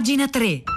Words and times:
Pagina 0.00 0.28
3. 0.28 0.69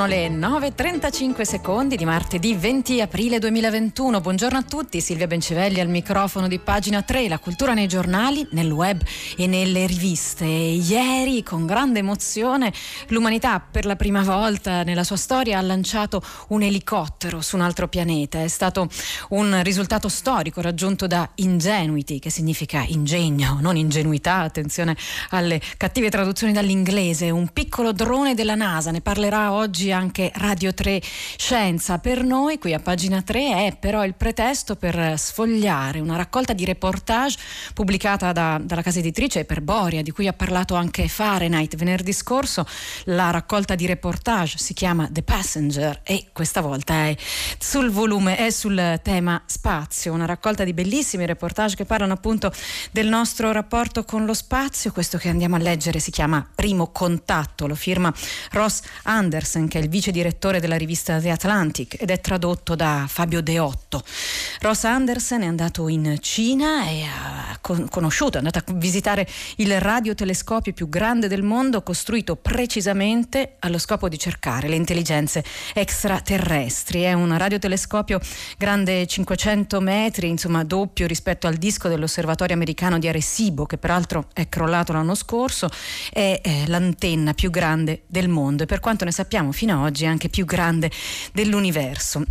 Sono 0.00 0.12
le 0.12 0.30
9.35 0.30 1.42
secondi 1.42 1.94
di 1.94 2.06
martedì 2.06 2.54
20 2.54 3.02
aprile 3.02 3.38
2021. 3.38 4.22
Buongiorno 4.22 4.56
a 4.56 4.62
tutti, 4.62 4.98
Silvia 4.98 5.26
Bencivelli 5.26 5.78
al 5.78 5.88
microfono 5.88 6.48
di 6.48 6.58
pagina 6.58 7.02
3, 7.02 7.28
la 7.28 7.38
cultura 7.38 7.74
nei 7.74 7.86
giornali, 7.86 8.48
nel 8.52 8.70
web 8.70 9.02
e 9.36 9.46
nelle 9.46 9.84
riviste. 9.84 10.46
Ieri, 10.46 11.42
con 11.42 11.66
grande 11.66 11.98
emozione, 11.98 12.72
l'umanità 13.08 13.60
per 13.60 13.84
la 13.84 13.94
prima 13.94 14.22
volta 14.22 14.84
nella 14.84 15.04
sua 15.04 15.16
storia 15.16 15.58
ha 15.58 15.60
lanciato 15.60 16.22
un 16.48 16.62
elicottero 16.62 17.42
su 17.42 17.56
un 17.56 17.60
altro 17.60 17.86
pianeta. 17.86 18.42
È 18.42 18.48
stato 18.48 18.88
un 19.30 19.62
risultato 19.62 20.08
storico 20.08 20.62
raggiunto 20.62 21.06
da 21.06 21.28
Ingenuity, 21.34 22.20
che 22.20 22.30
significa 22.30 22.82
ingegno, 22.86 23.58
non 23.60 23.76
ingenuità. 23.76 24.36
Attenzione 24.38 24.96
alle 25.28 25.60
cattive 25.76 26.08
traduzioni 26.08 26.54
dall'inglese. 26.54 27.28
Un 27.28 27.50
piccolo 27.52 27.92
drone 27.92 28.32
della 28.32 28.54
NASA, 28.54 28.90
ne 28.90 29.02
parlerà 29.02 29.52
oggi 29.52 29.88
anche 29.92 30.30
Radio 30.34 30.72
3 30.72 31.00
Scienza. 31.36 31.98
Per 31.98 32.22
noi 32.22 32.58
qui 32.58 32.74
a 32.74 32.78
pagina 32.78 33.22
3 33.22 33.66
è 33.66 33.76
però 33.78 34.04
il 34.04 34.14
pretesto 34.14 34.76
per 34.76 35.18
sfogliare 35.18 36.00
una 36.00 36.16
raccolta 36.16 36.52
di 36.52 36.64
reportage 36.64 37.38
pubblicata 37.74 38.32
da, 38.32 38.60
dalla 38.62 38.82
casa 38.82 38.98
editrice 38.98 39.44
per 39.44 39.60
Boria, 39.60 40.02
di 40.02 40.10
cui 40.10 40.26
ha 40.26 40.32
parlato 40.32 40.74
anche 40.74 41.08
Fahrenheit 41.08 41.76
venerdì 41.76 42.12
scorso. 42.12 42.66
La 43.04 43.30
raccolta 43.30 43.74
di 43.74 43.86
reportage 43.86 44.58
si 44.58 44.74
chiama 44.74 45.08
The 45.10 45.22
Passenger 45.22 46.00
e 46.02 46.26
questa 46.32 46.60
volta 46.60 46.94
è 47.06 47.16
sul 47.58 47.90
volume, 47.90 48.36
è 48.36 48.50
sul 48.50 49.00
tema 49.02 49.42
spazio, 49.46 50.12
una 50.12 50.26
raccolta 50.26 50.64
di 50.64 50.72
bellissimi 50.72 51.26
reportage 51.26 51.76
che 51.76 51.84
parlano 51.84 52.12
appunto 52.12 52.52
del 52.90 53.08
nostro 53.08 53.52
rapporto 53.52 54.04
con 54.04 54.24
lo 54.24 54.34
spazio. 54.34 54.92
Questo 54.92 55.18
che 55.18 55.28
andiamo 55.28 55.56
a 55.56 55.58
leggere 55.58 55.98
si 55.98 56.10
chiama 56.10 56.46
Primo 56.54 56.92
Contatto, 56.92 57.66
lo 57.66 57.74
firma 57.74 58.12
Ross 58.52 58.82
Anderson 59.04 59.68
che 59.68 59.79
è 59.80 59.82
il 59.82 59.88
vice 59.88 60.10
direttore 60.10 60.60
della 60.60 60.76
rivista 60.76 61.18
The 61.18 61.30
Atlantic 61.30 61.96
ed 61.98 62.10
è 62.10 62.20
tradotto 62.20 62.74
da 62.74 63.06
Fabio 63.08 63.40
Deotto. 63.40 64.02
Ross 64.60 64.84
Anderson 64.84 65.42
è 65.42 65.46
andato 65.46 65.88
in 65.88 66.18
Cina 66.20 66.86
e 66.86 67.02
ha 67.04 67.58
conosciuto, 67.60 68.34
è 68.34 68.38
andato 68.38 68.58
a 68.58 68.64
visitare 68.74 69.26
il 69.56 69.80
radiotelescopio 69.80 70.72
più 70.72 70.88
grande 70.88 71.28
del 71.28 71.42
mondo 71.42 71.82
costruito 71.82 72.36
precisamente 72.36 73.56
allo 73.60 73.78
scopo 73.78 74.08
di 74.08 74.18
cercare 74.18 74.68
le 74.68 74.76
intelligenze 74.76 75.42
extraterrestri. 75.72 77.02
È 77.02 77.12
un 77.14 77.36
radiotelescopio 77.36 78.20
grande 78.58 79.06
500 79.06 79.80
metri, 79.80 80.28
insomma 80.28 80.62
doppio 80.62 81.06
rispetto 81.06 81.46
al 81.46 81.54
disco 81.54 81.88
dell'osservatorio 81.88 82.54
americano 82.54 82.98
di 82.98 83.08
Arecibo, 83.08 83.64
che 83.64 83.78
peraltro 83.78 84.28
è 84.34 84.48
crollato 84.48 84.92
l'anno 84.92 85.14
scorso, 85.14 85.70
è, 86.12 86.40
è 86.42 86.66
l'antenna 86.66 87.32
più 87.32 87.50
grande 87.50 88.02
del 88.06 88.28
mondo 88.28 88.64
e 88.64 88.66
per 88.66 88.80
quanto 88.80 89.04
ne 89.04 89.12
sappiamo 89.12 89.52
fino 89.52 89.69
ad 89.70 89.82
oggi 89.84 90.06
anche 90.06 90.28
più 90.28 90.44
grande 90.44 90.90
dell'universo. 91.32 92.24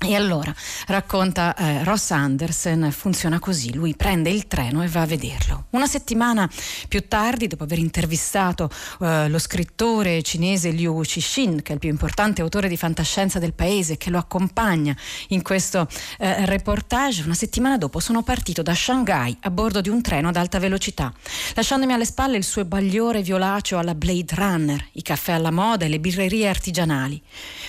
E 0.00 0.14
allora 0.14 0.54
racconta 0.86 1.56
eh, 1.56 1.82
Ross 1.82 2.12
Anderson, 2.12 2.92
funziona 2.92 3.40
così, 3.40 3.74
lui 3.74 3.96
prende 3.96 4.30
il 4.30 4.46
treno 4.46 4.84
e 4.84 4.86
va 4.86 5.00
a 5.02 5.06
vederlo. 5.06 5.64
Una 5.70 5.88
settimana 5.88 6.48
più 6.86 7.08
tardi, 7.08 7.48
dopo 7.48 7.64
aver 7.64 7.78
intervistato 7.78 8.70
eh, 9.00 9.28
lo 9.28 9.38
scrittore 9.40 10.22
cinese 10.22 10.70
Liu 10.70 11.02
Cixin, 11.02 11.62
che 11.62 11.70
è 11.70 11.74
il 11.74 11.80
più 11.80 11.88
importante 11.88 12.42
autore 12.42 12.68
di 12.68 12.76
fantascienza 12.76 13.40
del 13.40 13.54
paese, 13.54 13.96
che 13.96 14.10
lo 14.10 14.18
accompagna 14.18 14.96
in 15.28 15.42
questo 15.42 15.88
eh, 16.18 16.46
reportage, 16.46 17.24
una 17.24 17.34
settimana 17.34 17.76
dopo 17.76 17.98
sono 17.98 18.22
partito 18.22 18.62
da 18.62 18.76
Shanghai 18.76 19.36
a 19.40 19.50
bordo 19.50 19.80
di 19.80 19.88
un 19.88 20.00
treno 20.00 20.28
ad 20.28 20.36
alta 20.36 20.60
velocità, 20.60 21.12
lasciandomi 21.54 21.92
alle 21.92 22.06
spalle 22.06 22.36
il 22.36 22.44
suo 22.44 22.64
bagliore 22.64 23.20
violaceo 23.20 23.78
alla 23.78 23.96
Blade 23.96 24.32
Runner, 24.36 24.88
i 24.92 25.02
caffè 25.02 25.32
alla 25.32 25.50
moda 25.50 25.86
e 25.86 25.88
le 25.88 25.98
birrerie 25.98 26.48
artigianali. 26.48 27.20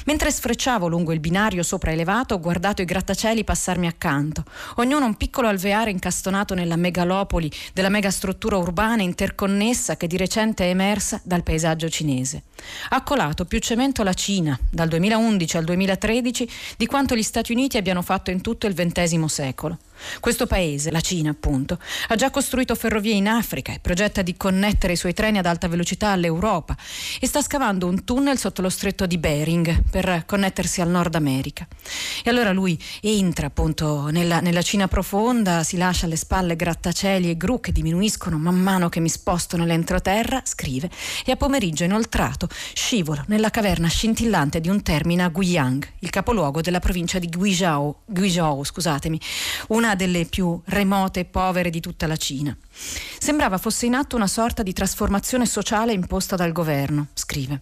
Mentre 0.06 0.32
sfrecciavo 0.32 0.88
lungo 0.88 1.12
il 1.12 1.20
binario 1.20 1.64
sopra 1.64 1.92
elevato, 1.92 2.18
fermato, 2.20 2.34
ho 2.36 2.40
guardato 2.40 2.82
i 2.82 2.86
grattacieli 2.86 3.44
passarmi 3.44 3.88
accanto, 3.88 4.44
ognuno 4.76 5.06
un 5.06 5.16
piccolo 5.16 5.48
alveare 5.48 5.92
incastonato 5.92 6.54
nella 6.54 6.76
megalopoli 6.76 7.50
della 7.74 7.90
megastruttura 7.90 8.58
urbana 8.58 9.02
interconnessa 9.04 9.96
che 9.96 10.08
di 10.08 10.18
recente 10.18 10.66
è 10.66 10.70
emersa 10.70 11.22
dal 11.24 11.44
paesaggio 11.44 11.90
cinese. 11.90 12.44
Ha 12.90 13.04
colato 13.04 13.46
più 13.46 13.60
cemento 13.60 14.04
la 14.04 14.14
Cina, 14.14 14.58
dal 14.70 14.88
2011 14.88 15.58
al 15.58 15.64
2013, 15.64 16.50
di 16.78 16.86
quanto 16.86 17.16
gli 17.16 17.24
Stati 17.24 17.52
Uniti 17.52 17.78
abbiano 17.78 18.02
fatto 18.02 18.32
in 18.32 18.42
tutto 18.42 18.68
il 18.68 18.74
XX 18.74 19.26
secolo. 19.26 19.78
Questo 20.20 20.48
paese, 20.48 20.92
la 20.92 21.02
Cina 21.02 21.32
appunto, 21.32 21.80
ha 22.08 22.16
già 22.16 22.30
costruito 22.30 22.76
ferrovie 22.76 23.14
in 23.14 23.28
Africa 23.28 23.74
e 23.74 23.80
progetta 23.80 24.22
di 24.22 24.36
connettere 24.38 24.94
i 24.94 24.98
suoi 24.98 25.14
treni 25.14 25.38
ad 25.38 25.46
alta 25.46 25.68
velocità 25.68 26.10
all'Europa 26.10 26.76
e 27.20 27.28
sta 27.28 27.42
scavando 27.42 27.88
un 27.88 28.04
tunnel 28.04 28.38
sotto 28.38 28.62
lo 28.62 28.70
stretto 28.70 29.06
di 29.06 29.18
Bering 29.18 29.84
per 29.90 30.24
connettersi 30.26 30.82
al 30.82 30.90
Nord 30.90 31.16
America. 31.16 31.68
E 32.24 32.30
allora 32.30 32.52
lui 32.52 32.82
entra 33.02 33.48
appunto 33.48 34.08
nella, 34.08 34.40
nella 34.40 34.62
Cina 34.62 34.88
profonda, 34.88 35.64
si 35.64 35.78
lascia 35.78 36.06
alle 36.06 36.16
spalle 36.16 36.56
grattacieli 36.56 37.30
e 37.30 37.38
gru 37.38 37.60
che 37.60 37.72
diminuiscono 37.72 38.38
man 38.38 38.56
mano 38.56 38.90
che 38.90 39.00
mi 39.00 39.10
sposto 39.10 39.58
nell'entroterra, 39.58 40.42
scrive, 40.44 40.90
e 41.26 41.32
a 41.32 41.36
pomeriggio 41.36 41.84
inoltrato 41.84 42.48
scivolo 42.74 43.24
nella 43.28 43.50
caverna 43.50 43.88
scintillante 43.88 44.62
di 44.62 44.70
un 44.70 44.82
termine 44.82 45.24
a 45.24 45.30
Guiyang, 45.30 45.88
il 46.00 46.10
capoluogo 46.10 46.62
della 46.62 46.80
provincia 46.80 47.20
di 47.20 47.28
Guizhou, 47.28 47.96
Guizhou 48.06 48.64
scusatemi, 48.64 49.20
una 49.70 49.89
una 49.90 49.96
delle 49.96 50.26
più 50.26 50.62
remote 50.66 51.22
e 51.22 51.26
povere 51.26 51.72
di 51.72 51.80
tutta 51.80 52.06
la 52.06 52.16
Cina. 52.16 52.56
Sembrava 53.18 53.58
fosse 53.58 53.88
in 53.88 53.96
atto 53.96 54.16
una 54.16 54.28
sorta 54.28 54.62
di 54.62 54.72
trasformazione 54.72 55.48
sociale 55.48 55.94
imposta 55.94 56.36
dal 56.36 56.52
governo, 56.52 57.08
scrive. 57.14 57.62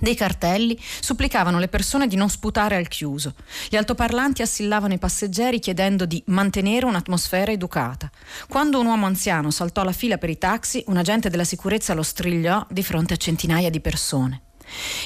Dei 0.00 0.16
cartelli 0.16 0.76
supplicavano 1.00 1.60
le 1.60 1.68
persone 1.68 2.08
di 2.08 2.16
non 2.16 2.28
sputare 2.28 2.76
al 2.76 2.88
chiuso. 2.88 3.34
Gli 3.68 3.76
altoparlanti 3.76 4.42
assillavano 4.42 4.94
i 4.94 4.98
passeggeri 4.98 5.60
chiedendo 5.60 6.04
di 6.06 6.20
mantenere 6.26 6.86
un'atmosfera 6.86 7.52
educata. 7.52 8.10
Quando 8.48 8.80
un 8.80 8.86
uomo 8.86 9.06
anziano 9.06 9.52
saltò 9.52 9.84
la 9.84 9.92
fila 9.92 10.18
per 10.18 10.30
i 10.30 10.38
taxi, 10.38 10.82
un 10.88 10.96
agente 10.96 11.30
della 11.30 11.44
sicurezza 11.44 11.94
lo 11.94 12.02
strigliò 12.02 12.66
di 12.70 12.82
fronte 12.82 13.14
a 13.14 13.18
centinaia 13.18 13.70
di 13.70 13.80
persone. 13.80 14.42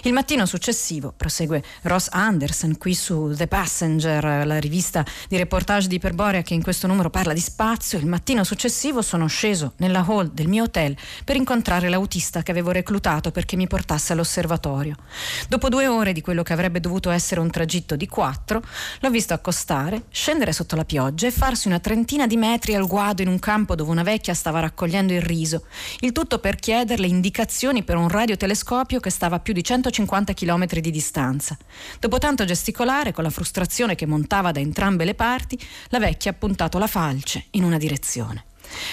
Il 0.02 0.12
mattino 0.12 0.46
successivo, 0.46 1.12
prosegue 1.16 1.62
Ross 1.82 2.08
Anderson 2.10 2.78
qui 2.78 2.94
su 2.94 3.32
The 3.34 3.46
Passenger, 3.46 4.46
la 4.46 4.58
rivista 4.58 5.04
di 5.28 5.36
reportage 5.36 5.88
di 5.88 5.96
Iperborea 5.96 6.42
che 6.42 6.54
in 6.54 6.62
questo 6.62 6.86
numero 6.86 7.10
parla 7.10 7.32
di 7.32 7.40
spazio, 7.40 7.98
il 7.98 8.06
mattino 8.06 8.44
successivo 8.44 9.02
sono 9.02 9.26
sceso 9.26 9.72
nella 9.76 10.04
hall 10.06 10.30
del 10.32 10.48
mio 10.48 10.64
hotel 10.64 10.96
per 11.24 11.36
incontrare 11.36 11.88
l'autista 11.88 12.42
che 12.42 12.50
avevo 12.50 12.70
reclutato 12.70 13.30
perché 13.30 13.56
mi 13.56 13.66
portasse 13.66 14.12
all'osservatorio. 14.12 14.96
Dopo 15.48 15.68
due 15.68 15.86
ore 15.86 16.12
di 16.12 16.20
quello 16.20 16.42
che 16.42 16.52
avrebbe 16.52 16.80
dovuto 16.80 17.10
essere 17.10 17.40
un 17.40 17.50
tragitto 17.50 17.96
di 17.96 18.06
quattro, 18.06 18.62
l'ho 19.00 19.10
visto 19.10 19.34
accostare, 19.34 20.04
scendere 20.10 20.52
sotto 20.52 20.76
la 20.76 20.84
pioggia 20.84 21.26
e 21.26 21.30
farsi 21.30 21.66
una 21.66 21.80
trentina 21.80 22.26
di 22.26 22.36
metri 22.36 22.74
al 22.74 22.86
guado 22.86 23.22
in 23.22 23.28
un 23.28 23.38
campo 23.38 23.74
dove 23.74 23.90
una 23.90 24.02
vecchia 24.02 24.34
stava 24.34 24.60
raccogliendo 24.60 25.12
il 25.12 25.22
riso, 25.22 25.64
il 26.00 26.12
tutto 26.12 26.38
per 26.38 26.56
chiederle 26.56 27.06
indicazioni 27.06 27.82
per 27.82 27.96
un 27.96 28.08
radiotelescopio 28.08 29.00
che 29.00 29.10
stava 29.10 29.40
più 29.40 29.52
di 29.56 29.64
150 29.64 30.34
km 30.34 30.66
di 30.66 30.90
distanza. 30.90 31.56
Dopo 31.98 32.18
tanto 32.18 32.44
gesticolare, 32.44 33.12
con 33.12 33.24
la 33.24 33.30
frustrazione 33.30 33.94
che 33.94 34.04
montava 34.04 34.52
da 34.52 34.60
entrambe 34.60 35.06
le 35.06 35.14
parti, 35.14 35.58
la 35.88 35.98
vecchia 35.98 36.32
ha 36.32 36.34
puntato 36.34 36.78
la 36.78 36.86
falce 36.86 37.46
in 37.52 37.64
una 37.64 37.78
direzione. 37.78 38.44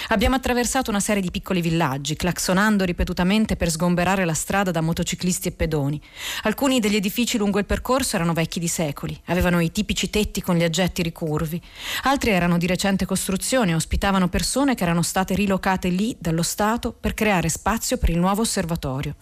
Abbiamo 0.08 0.36
attraversato 0.36 0.90
una 0.90 1.00
serie 1.00 1.22
di 1.22 1.30
piccoli 1.30 1.60
villaggi, 1.60 2.16
claxonando 2.16 2.84
ripetutamente 2.84 3.56
per 3.56 3.70
sgomberare 3.70 4.24
la 4.24 4.34
strada 4.34 4.70
da 4.70 4.80
motociclisti 4.80 5.48
e 5.48 5.52
pedoni. 5.52 6.00
Alcuni 6.42 6.80
degli 6.80 6.96
edifici 6.96 7.38
lungo 7.38 7.58
il 7.58 7.64
percorso 7.64 8.16
erano 8.16 8.32
vecchi 8.32 8.60
di 8.60 8.68
secoli, 8.68 9.18
avevano 9.26 9.60
i 9.60 9.72
tipici 9.72 10.10
tetti 10.10 10.42
con 10.42 10.56
gli 10.56 10.62
aggetti 10.62 11.02
ricurvi. 11.02 11.60
Altri 12.02 12.30
erano 12.30 12.58
di 12.58 12.66
recente 12.66 13.06
costruzione 13.06 13.72
e 13.72 13.74
ospitavano 13.74 14.28
persone 14.28 14.74
che 14.74 14.82
erano 14.82 15.02
state 15.02 15.34
rilocate 15.34 15.88
lì 15.88 16.16
dallo 16.18 16.42
Stato 16.42 16.92
per 16.92 17.14
creare 17.14 17.48
spazio 17.48 17.96
per 17.96 18.10
il 18.10 18.18
nuovo 18.18 18.42
osservatorio. 18.42 19.16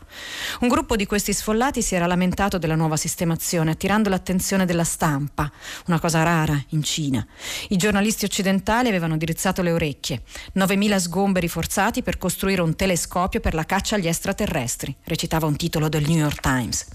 Un 0.61 0.69
gruppo 0.69 0.97
di 0.97 1.07
questi 1.07 1.33
sfollati 1.33 1.83
si 1.83 1.95
era 1.95 2.07
lamentato 2.07 2.59
della 2.59 2.75
nuova 2.75 2.97
sistemazione, 2.97 3.73
attirando 3.73 4.09
l'attenzione 4.09 4.65
della 4.65 4.85
stampa, 4.85 5.51
una 5.87 6.01
cosa 6.01 6.23
rara 6.23 6.61
in 6.69 6.83
Cina. 6.83 7.27
I 7.69 7.77
giornalisti 7.77 8.25
occidentali 8.25 8.89
avevano 8.89 9.17
dirizzato 9.17 9.63
le 9.63 9.73
orecchie. 9.73 10.23
9.000 10.55 10.97
sgomberi 10.97 11.49
forzati 11.49 12.03
per 12.03 12.19
costruire 12.19 12.63
un 12.63 12.75
telescopio 12.77 13.41
per 13.41 13.55
la 13.55 13.65
caccia 13.65 13.97
agli 13.97 14.09
extraterrestri, 14.09 14.95
recitava 15.05 15.47
un 15.47 15.57
titolo 15.57 15.89
del 15.89 16.07
New 16.07 16.19
York 16.19 16.41
Times. 16.41 16.87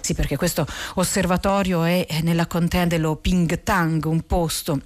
Sì, 0.00 0.14
perché 0.14 0.36
questo 0.36 0.66
osservatorio 0.94 1.84
è 1.84 2.06
nella 2.22 2.46
contea 2.46 2.86
dello 2.86 3.16
Pingtang, 3.16 4.04
un 4.04 4.22
posto 4.22 4.80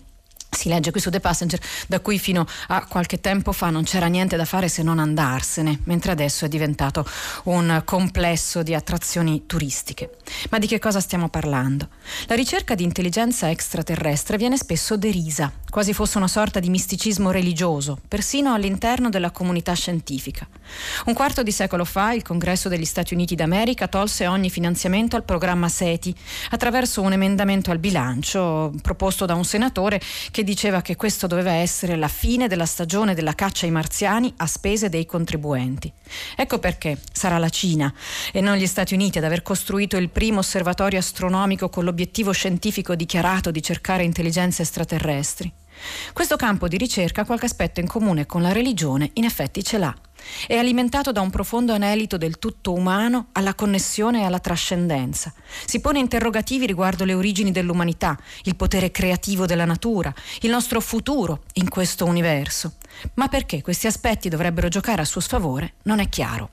si 0.55 0.69
legge 0.69 0.91
qui 0.91 1.01
su 1.01 1.11
The 1.11 1.21
Passenger, 1.21 1.61
da 1.87 2.01
cui 2.01 2.19
fino 2.19 2.47
a 2.69 2.87
qualche 2.87 3.21
tempo 3.21 3.53
fa 3.53 3.71
non 3.71 3.85
c'era 3.85 4.07
niente 4.07 4.37
da 4.37 4.45
fare 4.45 4.69
se 4.69 4.83
non 4.83 4.99
andarsene, 4.99 5.81
mentre 5.85 6.13
adesso 6.13 6.45
è 6.45 6.49
diventato 6.49 7.07
un 7.45 7.83
complesso 7.85 8.63
di 8.63 8.75
attrazioni 8.75 9.45
turistiche. 9.47 10.11
Ma 10.51 10.59
di 10.59 10.67
che 10.67 10.79
cosa 10.79 11.01
stiamo 11.01 11.29
parlando? 11.29 11.89
La 12.27 12.35
ricerca 12.35 12.75
di 12.75 12.85
intelligenza 12.85 13.51
extraterrestre 13.51 14.37
viene 14.37 14.57
spesso 14.57 14.97
derisa, 14.97 15.53
quasi 15.69 15.93
fosse 15.93 16.19
una 16.19 16.29
sorta 16.29 16.61
di 16.61 16.71
misticismo 16.71 17.33
religioso, 17.33 17.99
persino 18.07 18.55
all'interno 18.55 19.11
della 19.11 19.33
comunità 19.33 19.73
scientifica. 19.75 20.47
Un 21.07 21.15
quarto 21.15 21.43
di 21.43 21.51
secolo 21.51 21.85
fa 21.85 22.13
il 22.13 22.23
Congresso 22.23 22.69
degli 22.69 22.85
Stati 22.85 23.13
Uniti 23.13 23.35
d'America 23.35 23.89
tolse 23.89 24.29
ogni 24.29 24.51
finanziamento 24.51 25.17
al 25.17 25.25
programma 25.25 25.69
SETI 25.69 26.15
attraverso 26.51 27.03
un 27.03 27.13
emendamento 27.13 27.73
al 27.73 27.79
bilancio 27.79 28.73
proposto 28.83 29.25
da 29.25 29.35
un 29.35 29.45
senatore 29.45 30.01
che 30.31 30.44
diceva 30.45 30.83
che 30.83 30.97
questo 30.97 31.27
doveva 31.27 31.53
essere 31.53 31.97
la 31.97 32.09
fine 32.09 32.47
della 32.47 32.67
stagione 32.67 33.15
della 33.15 33.35
caccia 33.35 33.67
ai 33.67 33.73
marziani 33.73 34.33
a 34.37 34.47
spese 34.47 34.89
dei 34.89 35.07
contribuenti. 35.07 35.93
Ecco 36.37 36.59
perché 36.59 36.99
sarà 37.13 37.39
la 37.39 37.49
Cina 37.49 37.93
e 38.33 38.41
non 38.41 38.57
gli 38.57 38.67
Stati 38.67 38.95
Uniti 38.95 39.19
ad 39.19 39.25
aver 39.25 39.43
costruito 39.43 39.97
il 39.97 40.11
primo 40.11 40.39
osservatorio 40.39 40.99
astronomico 40.99 41.69
con 41.69 41.85
l'obiettivo 41.85 42.33
scientifico 42.33 42.95
dichiarato 42.95 43.51
di 43.51 43.63
cercare 43.63 44.05
intelligenze 44.05 44.63
extraterrestri. 44.63 45.53
Questo 46.13 46.37
campo 46.37 46.69
di 46.69 46.77
ricerca 46.77 47.25
qualche 47.25 47.47
aspetto 47.47 47.81
in 47.81 47.87
comune 47.87 48.27
con 48.27 48.43
la 48.43 48.53
religione, 48.53 49.11
in 49.15 49.25
effetti 49.25 49.63
ce 49.63 49.79
l'ha. 49.79 49.95
È 50.47 50.57
alimentato 50.57 51.13
da 51.13 51.21
un 51.21 51.31
profondo 51.31 51.75
anelito 51.75 52.17
del 52.17 52.39
tutto 52.39 52.73
umano 52.73 53.29
alla 53.33 53.55
connessione 53.55 54.21
e 54.21 54.25
alla 54.25 54.39
trascendenza. 54.39 55.33
Si 55.67 55.81
pone 55.81 55.99
interrogativi 55.99 56.67
riguardo 56.67 57.05
le 57.05 57.15
origini 57.15 57.51
dell'umanità, 57.51 58.19
il 58.45 58.57
potere 58.57 58.91
creativo 58.91 59.47
della 59.47 59.65
natura, 59.65 60.13
il 60.41 60.51
nostro 60.51 60.81
futuro 60.81 61.43
in 61.55 61.69
questo 61.69 62.07
universo. 62.07 62.75
Ma 63.15 63.29
perché 63.29 63.61
questi 63.61 63.87
aspetti 63.87 64.29
dovrebbero 64.29 64.69
giocare 64.69 65.03
a 65.03 65.07
suo 65.07 65.21
sfavore 65.21 65.75
non 65.83 66.01
è 66.01 66.09
chiaro. 66.09 66.51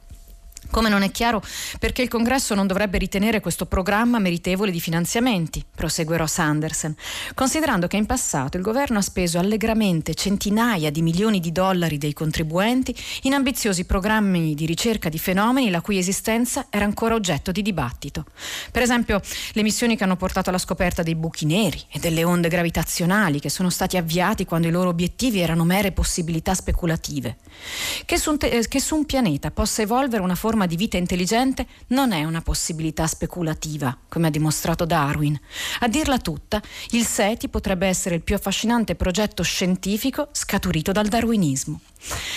Come 0.72 0.88
non 0.88 1.04
è 1.04 1.12
chiaro 1.12 1.44
perché 1.80 2.02
il 2.02 2.08
Congresso 2.08 2.56
non 2.56 2.66
dovrebbe 2.66 2.98
ritenere 2.98 3.42
questo 3.42 3.66
programma 3.66 4.20
meritevole 4.20 4.72
di 4.72 4.80
finanziamenti, 4.80 5.64
prosegue 5.76 6.16
Ross 6.16 6.38
Anderson, 6.38 6.96
considerando 7.36 7.88
che 7.88 7.98
in 7.98 8.06
passato 8.06 8.56
il 8.56 8.64
governo 8.64 8.98
ha 8.98 9.02
speso 9.02 9.38
allegramente 9.38 10.14
centinaia 10.14 10.90
di 10.90 11.02
milioni 11.02 11.42
di 11.42 11.52
dollari 11.52 11.98
dei 11.98 12.14
contribuenti 12.14 12.96
in 13.24 13.34
ambiziosi 13.34 13.84
programmi 13.84 14.56
di 14.56 14.66
ricerca 14.66 15.10
di 15.10 15.20
fenomeni 15.20 15.70
la 15.70 15.82
cui 15.82 15.98
esistenza 15.98 16.68
era 16.70 16.86
ancora 16.86 17.16
oggetto 17.16 17.52
di 17.52 17.62
dibattito. 17.62 18.24
Per 18.72 18.82
esempio, 18.82 19.22
le 19.52 19.64
missioni 19.64 19.98
che 19.98 20.06
hanno 20.06 20.16
portato 20.16 20.50
alla 20.50 20.58
scoperta 20.58 21.04
dei 21.04 21.16
buchi 21.16 21.46
neri 21.46 21.82
e 21.92 22.00
delle 22.00 22.24
onde 22.24 22.48
gravitazionali 22.48 23.42
che 23.42 23.50
sono 23.50 23.70
stati 23.70 23.98
avviati 23.98 24.46
quando 24.46 24.68
i 24.68 24.72
loro 24.72 24.88
obiettivi 24.88 25.42
erano 25.42 25.66
mere 25.66 25.92
possibilità 25.92 26.54
speculative. 26.54 27.40
Che 28.06 28.18
su 28.18 28.32
un, 28.32 28.38
te- 28.38 28.66
che 28.70 28.80
su 28.80 28.96
un 28.96 29.06
pianeta 29.06 29.52
possa 29.52 29.82
evolvere 29.82 30.24
una 30.24 30.36
forma 30.36 30.60
forma 30.62 30.66
di 30.66 30.76
vita 30.76 30.98
intelligente 30.98 31.66
non 31.88 32.12
è 32.12 32.24
una 32.24 32.42
possibilità 32.42 33.08
speculativa, 33.08 33.98
come 34.08 34.28
ha 34.28 34.30
dimostrato 34.30 34.86
Darwin. 34.86 35.40
A 35.80 35.88
dirla 35.88 36.20
tutta, 36.20 36.62
il 36.92 37.06
SETI 37.06 37.50
potrebbe 37.50 37.88
essere 37.88 38.16
il 38.16 38.22
più 38.22 38.36
affascinante 38.36 38.96
progetto 38.96 39.44
scientifico 39.44 40.30
scaturito 40.32 40.92
dal 40.92 41.08
darwinismo. 41.08 41.80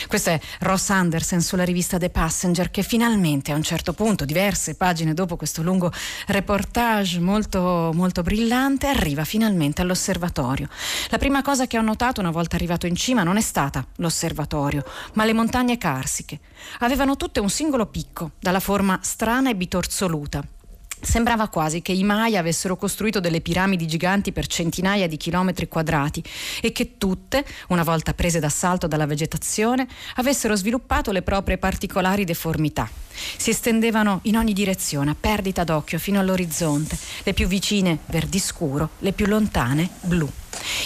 Questo 0.07 0.31
è 0.31 0.41
Ross 0.61 0.91
Anderson 0.91 1.41
sulla 1.41 1.65
rivista 1.65 1.99
The 1.99 2.11
Passenger 2.11 2.71
che 2.71 2.83
finalmente 2.83 3.53
a 3.53 3.55
un 3.55 3.63
certo 3.63 3.93
punto, 3.93 4.25
diverse 4.25 4.75
pagine 4.75 5.15
dopo 5.15 5.37
questo 5.37 5.63
lungo 5.63 5.91
reportage 6.27 7.19
molto, 7.21 7.91
molto 7.95 8.23
brillante, 8.23 8.87
arriva 8.87 9.25
finalmente 9.25 9.83
all'osservatorio. 9.83 10.69
La 11.09 11.19
prima 11.19 11.43
cosa 11.43 11.67
che 11.67 11.79
ho 11.79 11.83
notato 11.83 12.21
una 12.21 12.31
volta 12.31 12.57
arrivato 12.57 12.87
in 12.87 12.95
cima 12.95 13.23
non 13.23 13.37
è 13.37 13.41
stata 13.41 13.85
l'osservatorio, 13.97 14.85
ma 15.15 15.25
le 15.25 15.33
montagne 15.33 15.79
carsiche. 15.79 16.41
Avevano 16.81 17.17
tutte 17.17 17.41
un 17.41 17.51
singolo 17.51 17.87
picco, 17.87 18.33
dalla 18.39 18.61
forma 18.61 18.99
strana 19.03 19.51
e 19.51 19.57
bitorzoluta. 19.57 20.45
Sembrava 21.05 21.49
quasi 21.49 21.83
che 21.83 21.93
i 21.93 22.03
Maya 22.03 22.41
avessero 22.41 22.77
costruito 22.77 23.21
delle 23.21 23.41
piramidi 23.41 23.87
giganti 23.87 24.33
per 24.33 24.47
centinaia 24.47 25.07
di 25.07 25.17
chilometri 25.17 25.69
quadrati 25.69 26.25
e 26.61 26.73
che 26.73 26.97
tutte, 26.99 27.45
una 27.69 27.83
volta 27.83 28.15
prese 28.15 28.41
d'assalto 28.41 28.87
dalla 28.87 29.07
vegetazione, 29.07 29.87
avessero 30.17 30.57
sviluppato 30.57 31.13
le 31.13 31.23
proprie 31.23 31.59
particolari 31.59 32.25
deformità. 32.25 32.89
Si 33.37 33.51
estendevano 33.51 34.21
in 34.23 34.37
ogni 34.37 34.55
direzione, 34.55 35.11
a 35.11 35.17
perdita 35.19 35.63
d'occhio, 35.63 35.99
fino 35.99 36.19
all'orizzonte, 36.19 36.99
le 37.23 37.35
più 37.35 37.47
vicine 37.47 37.99
verdi 38.07 38.39
scuro, 38.39 38.91
le 39.01 39.13
più 39.13 39.27
lontane 39.27 39.89
blu. 40.01 40.29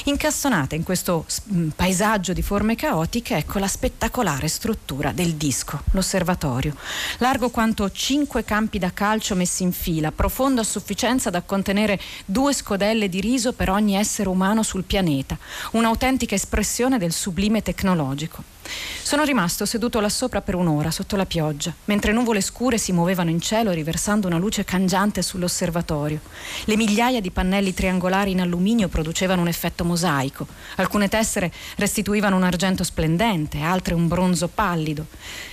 Incastonata 0.05 0.75
in 0.75 0.83
questo 0.83 1.27
mm, 1.53 1.69
paesaggio 1.71 2.33
di 2.33 2.43
forme 2.43 2.75
caotiche, 2.75 3.37
ecco 3.37 3.59
la 3.59 3.67
spettacolare 3.67 4.49
struttura 4.49 5.13
del 5.13 5.35
disco, 5.35 5.83
l'osservatorio. 5.93 6.75
Largo 7.19 7.51
quanto 7.51 7.91
cinque 7.91 8.45
campi 8.45 8.79
da 8.79 8.93
calcio 8.93 9.35
messi 9.35 9.63
in 9.63 9.73
fila, 9.73 10.13
profondo 10.13 10.61
a 10.61 10.65
sufficienza 10.65 11.31
da 11.31 11.43
contenere 11.43 12.01
due 12.25 12.53
scodelle 12.53 13.09
di 13.09 13.21
riso 13.21 13.53
per 13.53 13.71
ogni 13.71 13.97
essere 13.97 14.29
umano 14.29 14.63
sul 14.63 14.85
pianeta, 14.85 15.37
un'autentica 15.73 16.35
espressione 16.35 16.99
del 16.99 17.13
sublime 17.13 17.63
tecnologico. 17.63 18.57
Sono 19.03 19.25
rimasto 19.25 19.65
seduto 19.65 20.01
là 20.01 20.09
sopra 20.09 20.41
per 20.41 20.55
un'ora 20.55 20.91
sotto 20.91 21.17
la 21.17 21.27
pioggia, 21.27 21.73
mentre 21.87 22.13
nuvole 22.13 22.41
scure 22.41 22.79
si 22.79 22.93
muovevano 22.93 23.31
in 23.31 23.41
cielo 23.41 23.71
riversando 23.71 24.27
una 24.27 24.39
luce 24.39 24.65
cangiante 24.65 25.23
sull'osservatorio. 25.23 26.21
Le 26.65 26.77
migliaia 26.77 27.21
di 27.21 27.31
pannelli 27.31 27.73
triangolari 27.73 28.33
in 28.33 28.41
alluminio 28.41 28.89
producevano 28.89 29.41
un 29.41 29.49
effetto 29.49 29.85
mosaico. 29.85 30.47
Alcune 30.77 31.09
tessere 31.09 31.53
restituivano 31.77 32.37
un 32.37 32.43
argento 32.43 32.85
splendente, 32.85 33.61
altre 33.61 33.95
un 33.95 34.09
bronzo 34.09 34.49
pallido. 34.49 35.07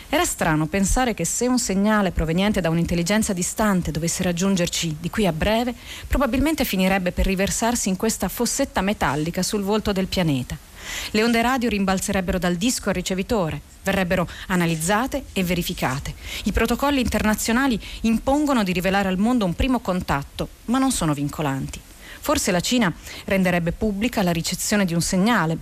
Era 0.09 0.23
strano 0.23 0.67
pensare 0.67 1.13
che 1.13 1.25
se 1.25 1.47
un 1.47 1.57
segnale 1.57 2.11
proveniente 2.11 2.61
da 2.61 2.69
un'intelligenza 2.69 3.33
distante 3.33 3.91
dovesse 3.91 4.23
raggiungerci 4.23 4.97
di 4.99 5.09
qui 5.09 5.25
a 5.25 5.33
breve, 5.33 5.73
probabilmente 6.07 6.63
finirebbe 6.63 7.11
per 7.11 7.25
riversarsi 7.25 7.89
in 7.89 7.95
questa 7.95 8.27
fossetta 8.27 8.81
metallica 8.81 9.41
sul 9.41 9.63
volto 9.63 9.91
del 9.91 10.07
pianeta. 10.07 10.64
Le 11.11 11.23
onde 11.23 11.41
radio 11.41 11.69
rimbalzerebbero 11.69 12.37
dal 12.37 12.55
disco 12.55 12.89
al 12.89 12.95
ricevitore, 12.95 13.61
verrebbero 13.83 14.27
analizzate 14.47 15.25
e 15.33 15.43
verificate. 15.43 16.13
I 16.43 16.51
protocolli 16.51 17.01
internazionali 17.01 17.79
impongono 18.01 18.63
di 18.63 18.73
rivelare 18.73 19.07
al 19.07 19.17
mondo 19.17 19.45
un 19.45 19.53
primo 19.53 19.79
contatto, 19.79 20.49
ma 20.65 20.77
non 20.77 20.91
sono 20.91 21.13
vincolanti. 21.13 21.79
Forse 22.19 22.51
la 22.51 22.59
Cina 22.59 22.91
renderebbe 23.25 23.71
pubblica 23.71 24.23
la 24.23 24.31
ricezione 24.31 24.85
di 24.85 24.93
un 24.93 25.01
segnale, 25.01 25.57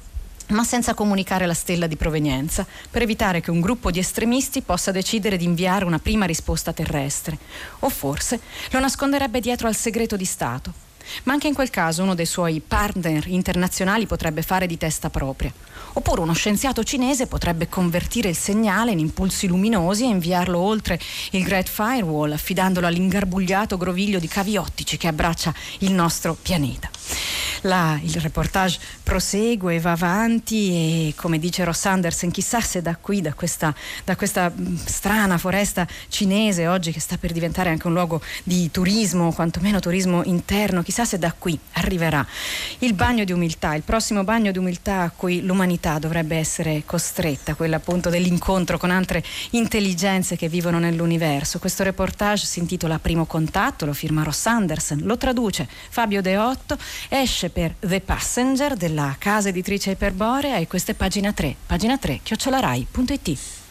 ma 0.47 0.63
senza 0.63 0.93
comunicare 0.93 1.45
la 1.45 1.53
stella 1.53 1.87
di 1.87 1.95
provenienza, 1.95 2.65
per 2.89 3.01
evitare 3.01 3.41
che 3.41 3.51
un 3.51 3.59
gruppo 3.59 3.91
di 3.91 3.99
estremisti 3.99 4.61
possa 4.61 4.91
decidere 4.91 5.37
di 5.37 5.45
inviare 5.45 5.85
una 5.85 5.99
prima 5.99 6.25
risposta 6.25 6.73
terrestre. 6.73 7.37
O 7.79 7.89
forse 7.89 8.39
lo 8.71 8.79
nasconderebbe 8.79 9.39
dietro 9.39 9.67
al 9.67 9.75
segreto 9.75 10.15
di 10.15 10.25
Stato, 10.25 10.73
ma 11.24 11.33
anche 11.33 11.48
in 11.48 11.53
quel 11.53 11.69
caso 11.69 12.03
uno 12.03 12.15
dei 12.15 12.25
suoi 12.25 12.62
partner 12.65 13.27
internazionali 13.27 14.05
potrebbe 14.05 14.41
fare 14.41 14.67
di 14.67 14.77
testa 14.77 15.10
propria. 15.10 15.51
Oppure 15.93 16.22
uno 16.22 16.33
scienziato 16.33 16.83
cinese 16.83 17.27
potrebbe 17.27 17.69
convertire 17.69 18.29
il 18.29 18.36
segnale 18.36 18.91
in 18.91 19.00
impulsi 19.00 19.48
luminosi 19.48 20.03
e 20.03 20.10
inviarlo 20.10 20.57
oltre 20.57 21.00
il 21.31 21.43
Great 21.43 21.69
Firewall, 21.69 22.31
affidandolo 22.31 22.88
all'ingarbugliato 22.88 23.77
groviglio 23.77 24.19
di 24.19 24.27
cavi 24.27 24.57
ottici 24.57 24.98
che 24.98 25.07
abbraccia 25.07 25.53
il 25.79 25.91
nostro 25.91 26.36
pianeta. 26.41 26.89
La, 27.62 27.98
il 28.03 28.19
reportage 28.19 28.77
prosegue, 29.03 29.79
va 29.79 29.91
avanti 29.91 30.69
e 30.69 31.13
come 31.15 31.39
dice 31.39 31.63
Ross 31.63 31.86
Anderson, 31.86 32.29
chissà 32.29 32.60
se 32.60 32.81
da 32.81 32.98
qui, 32.98 33.22
da 33.22 33.33
questa, 33.33 33.74
da 34.03 34.15
questa 34.17 34.51
mm, 34.51 34.75
strana 34.83 35.38
foresta 35.38 35.88
cinese 36.10 36.67
oggi 36.67 36.91
che 36.91 37.00
sta 37.00 37.17
per 37.17 37.31
diventare 37.31 37.69
anche 37.69 37.88
un 37.88 37.93
luogo 37.93 38.22
di 38.43 38.69
turismo, 38.69 39.31
quantomeno 39.31 39.79
turismo 39.79 40.24
interno, 40.25 40.83
chissà 40.83 41.05
se 41.05 41.17
da 41.17 41.33
qui 41.38 41.57
arriverà 41.74 42.25
il 42.79 42.93
bagno 42.93 43.24
di 43.24 43.31
umiltà, 43.31 43.75
il 43.75 43.83
prossimo 43.83 44.25
bagno 44.25 44.51
di 44.51 44.57
umiltà 44.57 45.01
a 45.01 45.10
cui 45.10 45.41
l'umanità 45.41 46.00
dovrebbe 46.00 46.36
essere 46.36 46.83
costretta, 46.86 47.55
quello 47.55 47.75
appunto 47.75 48.10
dell'incontro 48.10 48.77
con 48.77 48.91
altre 48.91 49.24
intelligenze 49.51 50.36
che 50.36 50.50
vivono 50.50 50.79
nell'universo. 50.79 51.60
Questo 51.60 51.83
reportage 51.83 52.45
si 52.45 52.60
intitola 52.60 53.00
Primo 53.00 53.25
contatto, 53.25 53.86
lo 53.86 53.93
firma 53.93 54.24
Ross 54.24 54.45
Anderson, 54.48 55.00
lo 55.03 55.17
traduce 55.17 55.67
Fabio 55.89 56.22
Deotto, 56.22 56.77
esce 57.09 57.50
per 57.50 57.75
The 57.79 58.01
Passenger 58.01 58.75
della 58.75 59.15
casa 59.17 59.50
editrice 59.50 59.91
Iperborea 59.91 60.57
e 60.57 60.67
questa 60.67 60.91
è 60.91 60.95
pagina 60.95 61.31
3, 61.31 61.55
pagina 61.65 61.97
3, 61.97 62.19
chiocciolarai.it. 62.23 63.62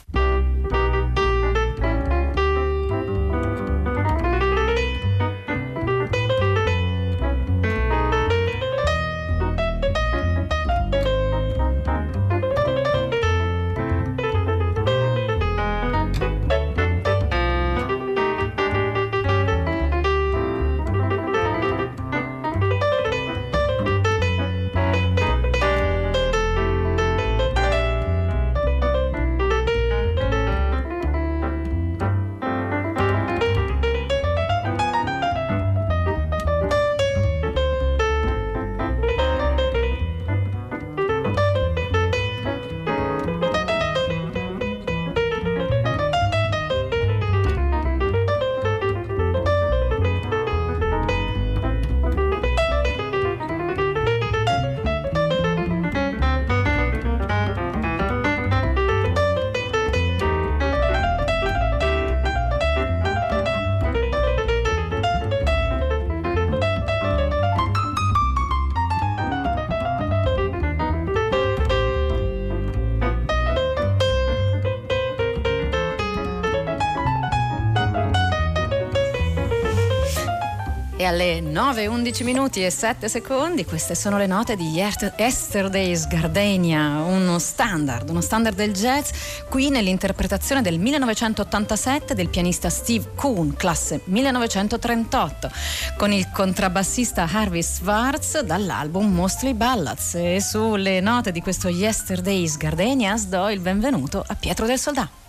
Alle 81.12 81.40
9.11 81.40 82.25
minuti 82.25 82.64
e 82.64 82.71
7 82.71 83.07
secondi 83.07 83.66
queste 83.66 83.95
sono 83.95 84.16
le 84.16 84.26
note 84.26 84.57
di 84.57 84.71
Yesterday's 84.71 86.07
Gardenia, 86.07 87.02
uno 87.02 87.38
standard, 87.38 88.09
uno 88.09 88.23
standard 88.23 88.57
del 88.57 88.73
jazz, 88.73 89.11
qui 89.50 89.69
nell'interpretazione 89.69 90.62
del 90.62 90.78
1987 90.78 92.14
del 92.14 92.31
pianista 92.31 92.71
Steve 92.71 93.11
Kuhn, 93.14 93.54
classe 93.54 94.00
1938, 94.04 95.50
con 95.99 96.12
il 96.12 96.31
contrabbassista 96.31 97.28
Harvey 97.31 97.62
Schwartz 97.62 98.40
dall'album 98.40 99.12
Mostly 99.12 99.52
Ballads. 99.52 100.14
E 100.14 100.40
sulle 100.40 101.00
note 101.00 101.31
di 101.31 101.42
questo 101.42 101.69
Yesterday's 101.69 102.57
Gardenias 102.57 103.26
do 103.26 103.50
il 103.50 103.61
benvenuto 103.61 104.25
a 104.26 104.35
Pietro 104.35 104.64
del 104.64 104.78
Soldato. 104.78 105.22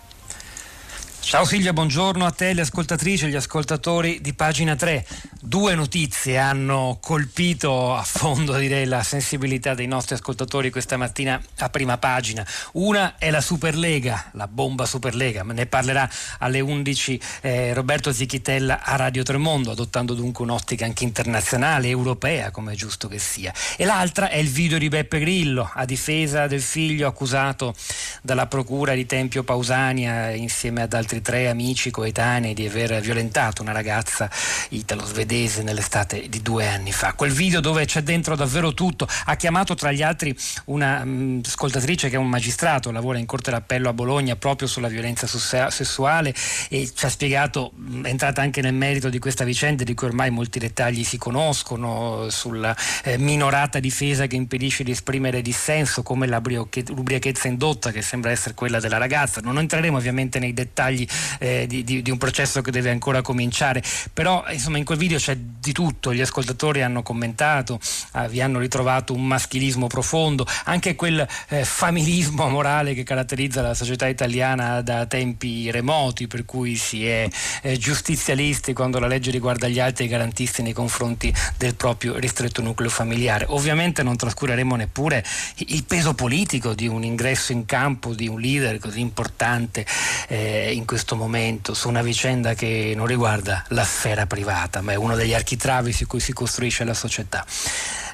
Ciao 1.34 1.44
Silvia, 1.44 1.72
buongiorno 1.72 2.24
a 2.24 2.30
te, 2.30 2.52
le 2.52 2.60
ascoltatrici 2.60 3.24
e 3.24 3.28
gli 3.28 3.34
ascoltatori 3.34 4.20
di 4.20 4.34
pagina 4.34 4.76
3. 4.76 5.04
Due 5.40 5.74
notizie 5.74 6.38
hanno 6.38 6.98
colpito 7.00 7.92
a 7.92 8.04
fondo 8.04 8.54
direi, 8.54 8.86
la 8.86 9.02
sensibilità 9.02 9.74
dei 9.74 9.88
nostri 9.88 10.14
ascoltatori 10.14 10.70
questa 10.70 10.96
mattina 10.96 11.42
a 11.58 11.68
prima 11.70 11.98
pagina. 11.98 12.46
Una 12.74 13.16
è 13.18 13.30
la 13.30 13.40
Superlega, 13.40 14.30
la 14.34 14.46
bomba 14.46 14.86
Superlega, 14.86 15.42
ne 15.42 15.66
parlerà 15.66 16.08
alle 16.38 16.60
11 16.60 17.20
eh, 17.40 17.74
Roberto 17.74 18.12
Zichitella 18.12 18.84
a 18.84 18.94
Radio 18.94 19.24
Tremondo, 19.24 19.72
adottando 19.72 20.14
dunque 20.14 20.44
un'ottica 20.44 20.84
anche 20.84 21.02
internazionale, 21.02 21.88
europea, 21.88 22.52
come 22.52 22.74
è 22.74 22.76
giusto 22.76 23.08
che 23.08 23.18
sia. 23.18 23.52
E 23.76 23.84
l'altra 23.84 24.28
è 24.28 24.36
il 24.36 24.48
video 24.48 24.78
di 24.78 24.88
Beppe 24.88 25.18
Grillo 25.18 25.68
a 25.74 25.84
difesa 25.84 26.46
del 26.46 26.62
figlio 26.62 27.08
accusato 27.08 27.74
dalla 28.22 28.46
procura 28.46 28.94
di 28.94 29.04
Tempio 29.04 29.42
Pausania 29.42 30.30
insieme 30.30 30.82
ad 30.82 30.92
altri 30.92 31.22
tre 31.24 31.48
amici 31.48 31.90
coetanei 31.90 32.52
di 32.54 32.66
aver 32.66 33.00
violentato 33.00 33.62
una 33.62 33.72
ragazza 33.72 34.30
italo-svedese 34.68 35.62
nell'estate 35.62 36.28
di 36.28 36.42
due 36.42 36.68
anni 36.68 36.92
fa. 36.92 37.14
Quel 37.14 37.32
video 37.32 37.60
dove 37.60 37.86
c'è 37.86 38.02
dentro 38.02 38.36
davvero 38.36 38.74
tutto. 38.74 39.08
Ha 39.24 39.34
chiamato 39.36 39.74
tra 39.74 39.90
gli 39.90 40.02
altri 40.02 40.36
una 40.66 41.02
mh, 41.02 41.40
ascoltatrice 41.46 42.10
che 42.10 42.16
è 42.16 42.18
un 42.18 42.28
magistrato, 42.28 42.90
lavora 42.90 43.18
in 43.18 43.26
corte 43.26 43.50
d'appello 43.50 43.88
a 43.88 43.94
Bologna 43.94 44.36
proprio 44.36 44.68
sulla 44.68 44.88
violenza 44.88 45.26
sessuale 45.26 46.34
e 46.68 46.90
ci 46.94 47.06
ha 47.06 47.08
spiegato, 47.08 47.72
è 48.02 48.08
entrata 48.08 48.42
anche 48.42 48.60
nel 48.60 48.74
merito 48.74 49.08
di 49.08 49.18
questa 49.18 49.44
vicenda 49.44 49.82
di 49.82 49.94
cui 49.94 50.08
ormai 50.08 50.30
molti 50.30 50.58
dettagli 50.58 51.04
si 51.04 51.16
conoscono, 51.16 52.28
sulla 52.28 52.76
eh, 53.02 53.16
minorata 53.16 53.80
difesa 53.80 54.26
che 54.26 54.36
impedisce 54.36 54.84
di 54.84 54.90
esprimere 54.90 55.40
dissenso, 55.40 56.02
come 56.02 56.26
l'ubriachezza 56.26 57.48
indotta 57.48 57.90
che 57.90 58.02
sembra 58.02 58.30
essere 58.30 58.52
quella 58.54 58.78
della 58.78 58.98
ragazza. 58.98 59.40
Non 59.40 59.58
entreremo 59.58 59.96
ovviamente 59.96 60.38
nei 60.38 60.52
dettagli 60.52 61.06
eh, 61.38 61.66
di, 61.66 61.84
di, 61.84 62.02
di, 62.02 62.10
un 62.10 62.18
processo 62.18 62.60
che 62.60 62.70
deve 62.70 62.90
ancora 62.90 63.22
cominciare. 63.22 63.82
Però 64.12 64.44
insomma 64.50 64.78
in 64.78 64.84
quel 64.84 64.98
video 64.98 65.18
c'è 65.18 65.36
di 65.36 65.72
tutto, 65.72 66.12
gli 66.12 66.20
ascoltatori 66.20 66.82
hanno 66.82 67.02
commentato, 67.02 67.78
eh, 68.14 68.28
vi 68.28 68.40
hanno 68.40 68.58
ritrovato 68.58 69.12
un 69.12 69.26
maschilismo 69.26 69.86
profondo, 69.86 70.46
anche 70.64 70.94
quel 70.94 71.26
eh, 71.48 71.64
familismo 71.64 72.48
morale 72.48 72.94
che 72.94 73.02
caratterizza 73.02 73.62
la 73.62 73.74
società 73.74 74.06
italiana 74.06 74.80
da 74.80 75.06
tempi 75.06 75.70
remoti, 75.70 76.26
per 76.26 76.44
cui 76.44 76.76
si 76.76 77.06
è 77.06 77.28
eh, 77.62 77.76
giustizialisti 77.76 78.72
quando 78.72 78.98
la 78.98 79.06
legge 79.06 79.30
riguarda 79.30 79.68
gli 79.68 79.80
altri 79.80 80.04
e 80.04 80.08
garantisti 80.08 80.62
nei 80.62 80.72
confronti 80.72 81.32
del 81.56 81.74
proprio 81.74 82.16
ristretto 82.16 82.62
nucleo 82.62 82.90
familiare. 82.90 83.46
Ovviamente 83.48 84.02
non 84.02 84.16
trascureremo 84.16 84.76
neppure 84.76 85.24
il 85.56 85.84
peso 85.84 86.14
politico 86.14 86.74
di 86.74 86.86
un 86.86 87.04
ingresso 87.04 87.52
in 87.52 87.64
campo 87.66 88.14
di 88.14 88.28
un 88.28 88.40
leader 88.40 88.78
così 88.78 89.00
importante 89.00 89.86
eh, 90.28 90.72
in 90.72 90.84
questo 90.84 90.93
momento 91.16 91.74
su 91.74 91.88
una 91.88 92.02
vicenda 92.02 92.54
che 92.54 92.92
non 92.94 93.06
riguarda 93.06 93.64
la 93.68 93.84
sfera 93.84 94.26
privata, 94.26 94.80
ma 94.80 94.92
è 94.92 94.94
uno 94.96 95.16
degli 95.16 95.34
architravi 95.34 95.92
su 95.92 96.06
cui 96.06 96.20
si 96.20 96.32
costruisce 96.32 96.84
la 96.84 96.94
società. 96.94 97.44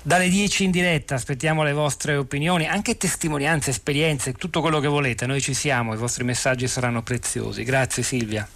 Dalle 0.02 0.28
10 0.28 0.64
in 0.64 0.70
diretta 0.70 1.14
aspettiamo 1.14 1.62
le 1.62 1.72
vostre 1.72 2.16
opinioni, 2.16 2.66
anche 2.66 2.96
testimonianze, 2.96 3.70
esperienze, 3.70 4.32
tutto 4.32 4.60
quello 4.60 4.80
che 4.80 4.88
volete. 4.88 5.26
Noi 5.26 5.40
ci 5.40 5.52
siamo, 5.52 5.92
i 5.92 5.98
vostri 5.98 6.24
messaggi 6.24 6.66
saranno 6.66 7.02
preziosi. 7.02 7.64
Grazie 7.64 8.02
Silvia. 8.02 8.48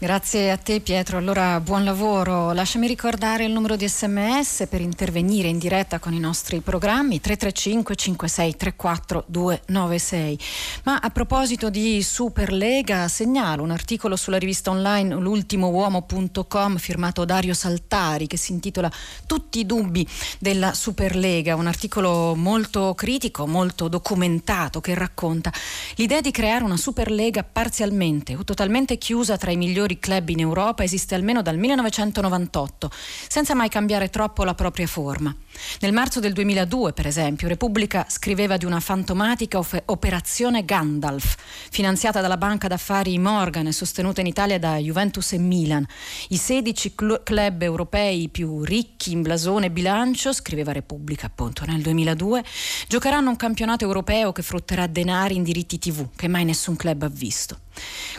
Grazie 0.00 0.52
a 0.52 0.56
te 0.56 0.78
Pietro, 0.78 1.18
allora 1.18 1.58
buon 1.58 1.82
lavoro. 1.82 2.52
Lasciami 2.52 2.86
ricordare 2.86 3.46
il 3.46 3.50
numero 3.50 3.74
di 3.74 3.88
sms 3.88 4.68
per 4.70 4.80
intervenire 4.80 5.48
in 5.48 5.58
diretta 5.58 5.98
con 5.98 6.12
i 6.12 6.20
nostri 6.20 6.60
programmi 6.60 7.20
335 7.20 7.96
56 7.96 8.56
34 8.56 9.24
296. 9.26 10.38
Ma 10.84 11.00
a 11.02 11.10
proposito 11.10 11.68
di 11.68 12.00
Superlega 12.00 13.08
segnalo 13.08 13.64
un 13.64 13.72
articolo 13.72 14.14
sulla 14.14 14.38
rivista 14.38 14.70
online 14.70 15.16
l'ultimouomo.com 15.16 16.76
firmato 16.76 17.24
Dario 17.24 17.52
Saltari 17.52 18.28
che 18.28 18.36
si 18.36 18.52
intitola 18.52 18.88
Tutti 19.26 19.58
i 19.58 19.66
dubbi 19.66 20.06
della 20.38 20.74
Superlega, 20.74 21.56
un 21.56 21.66
articolo 21.66 22.36
molto 22.36 22.94
critico, 22.94 23.48
molto 23.48 23.88
documentato 23.88 24.80
che 24.80 24.94
racconta 24.94 25.52
l'idea 25.96 26.20
di 26.20 26.30
creare 26.30 26.62
una 26.62 26.76
Superlega 26.76 27.42
parzialmente 27.42 28.36
o 28.36 28.44
totalmente 28.44 28.96
chiusa 28.96 29.36
tra 29.36 29.50
i 29.50 29.56
migliori 29.56 29.86
migliori 29.88 29.98
club 29.98 30.28
in 30.28 30.40
Europa 30.40 30.82
esiste 30.82 31.14
almeno 31.14 31.40
dal 31.40 31.56
1998, 31.56 32.90
senza 33.28 33.54
mai 33.54 33.68
cambiare 33.68 34.10
troppo 34.10 34.44
la 34.44 34.54
propria 34.54 34.86
forma. 34.86 35.34
Nel 35.80 35.92
marzo 35.92 36.20
del 36.20 36.32
2002, 36.34 36.92
per 36.92 37.06
esempio, 37.06 37.48
Repubblica 37.48 38.06
scriveva 38.08 38.56
di 38.56 38.64
una 38.64 38.80
fantomatica 38.80 39.60
operazione 39.86 40.64
Gandalf, 40.64 41.36
finanziata 41.70 42.20
dalla 42.20 42.36
banca 42.36 42.68
d'affari 42.68 43.18
Morgan 43.18 43.66
e 43.66 43.72
sostenuta 43.72 44.20
in 44.20 44.26
Italia 44.26 44.58
da 44.58 44.76
Juventus 44.76 45.32
e 45.32 45.38
Milan. 45.38 45.86
I 46.28 46.36
16 46.36 46.94
cl- 46.94 47.22
club 47.24 47.62
europei 47.62 48.28
più 48.28 48.62
ricchi 48.62 49.12
in 49.12 49.22
blasone 49.22 49.66
e 49.66 49.70
bilancio, 49.70 50.32
scriveva 50.32 50.72
Repubblica 50.72 51.26
appunto 51.26 51.64
nel 51.64 51.80
2002, 51.80 52.44
giocheranno 52.86 53.30
un 53.30 53.36
campionato 53.36 53.84
europeo 53.84 54.32
che 54.32 54.42
frutterà 54.42 54.86
denari 54.86 55.36
in 55.36 55.42
diritti 55.42 55.78
TV 55.78 56.08
che 56.14 56.28
mai 56.28 56.44
nessun 56.44 56.76
club 56.76 57.02
ha 57.02 57.08
visto. 57.08 57.66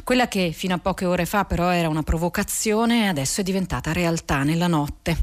Quella 0.04 0.28
che 0.28 0.52
fino 0.52 0.74
a 0.74 0.78
poche 0.80 1.06
ore 1.06 1.26
fa 1.26 1.46
però 1.46 1.70
era 1.70 1.90
una 1.90 2.04
provocazione 2.04 3.08
adesso 3.08 3.42
è 3.42 3.44
diventata 3.44 3.92
realtà 3.94 4.44
nella 4.44 4.68
notte. 4.68 5.18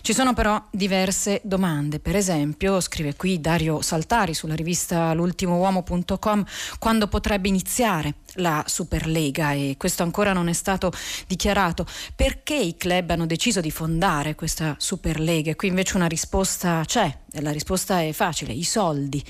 Ci 0.00 0.12
sono 0.12 0.34
però 0.34 0.62
diverse 0.70 1.40
domande, 1.44 1.98
per 1.98 2.16
esempio 2.16 2.80
scrive 2.80 3.14
qui 3.14 3.40
Dario 3.40 3.82
Saltari 3.82 4.34
sulla 4.34 4.54
rivista 4.54 5.12
l'ultimouomo.com 5.12 6.44
quando 6.78 7.08
potrebbe 7.08 7.48
iniziare 7.48 8.14
la 8.36 8.64
Superlega 8.66 9.52
e 9.52 9.76
questo 9.78 10.02
ancora 10.02 10.32
non 10.32 10.48
è 10.48 10.52
stato 10.52 10.92
dichiarato. 11.26 11.86
Perché 12.14 12.54
i 12.54 12.76
club 12.76 13.10
hanno 13.10 13.26
deciso 13.26 13.60
di 13.60 13.70
fondare 13.70 14.34
questa 14.34 14.74
Superlega? 14.78 15.54
Qui 15.54 15.68
invece 15.68 15.96
una 15.96 16.06
risposta 16.06 16.82
c'è, 16.84 17.18
la 17.40 17.50
risposta 17.50 18.00
è 18.00 18.12
facile, 18.12 18.52
i 18.52 18.64
soldi. 18.64 19.22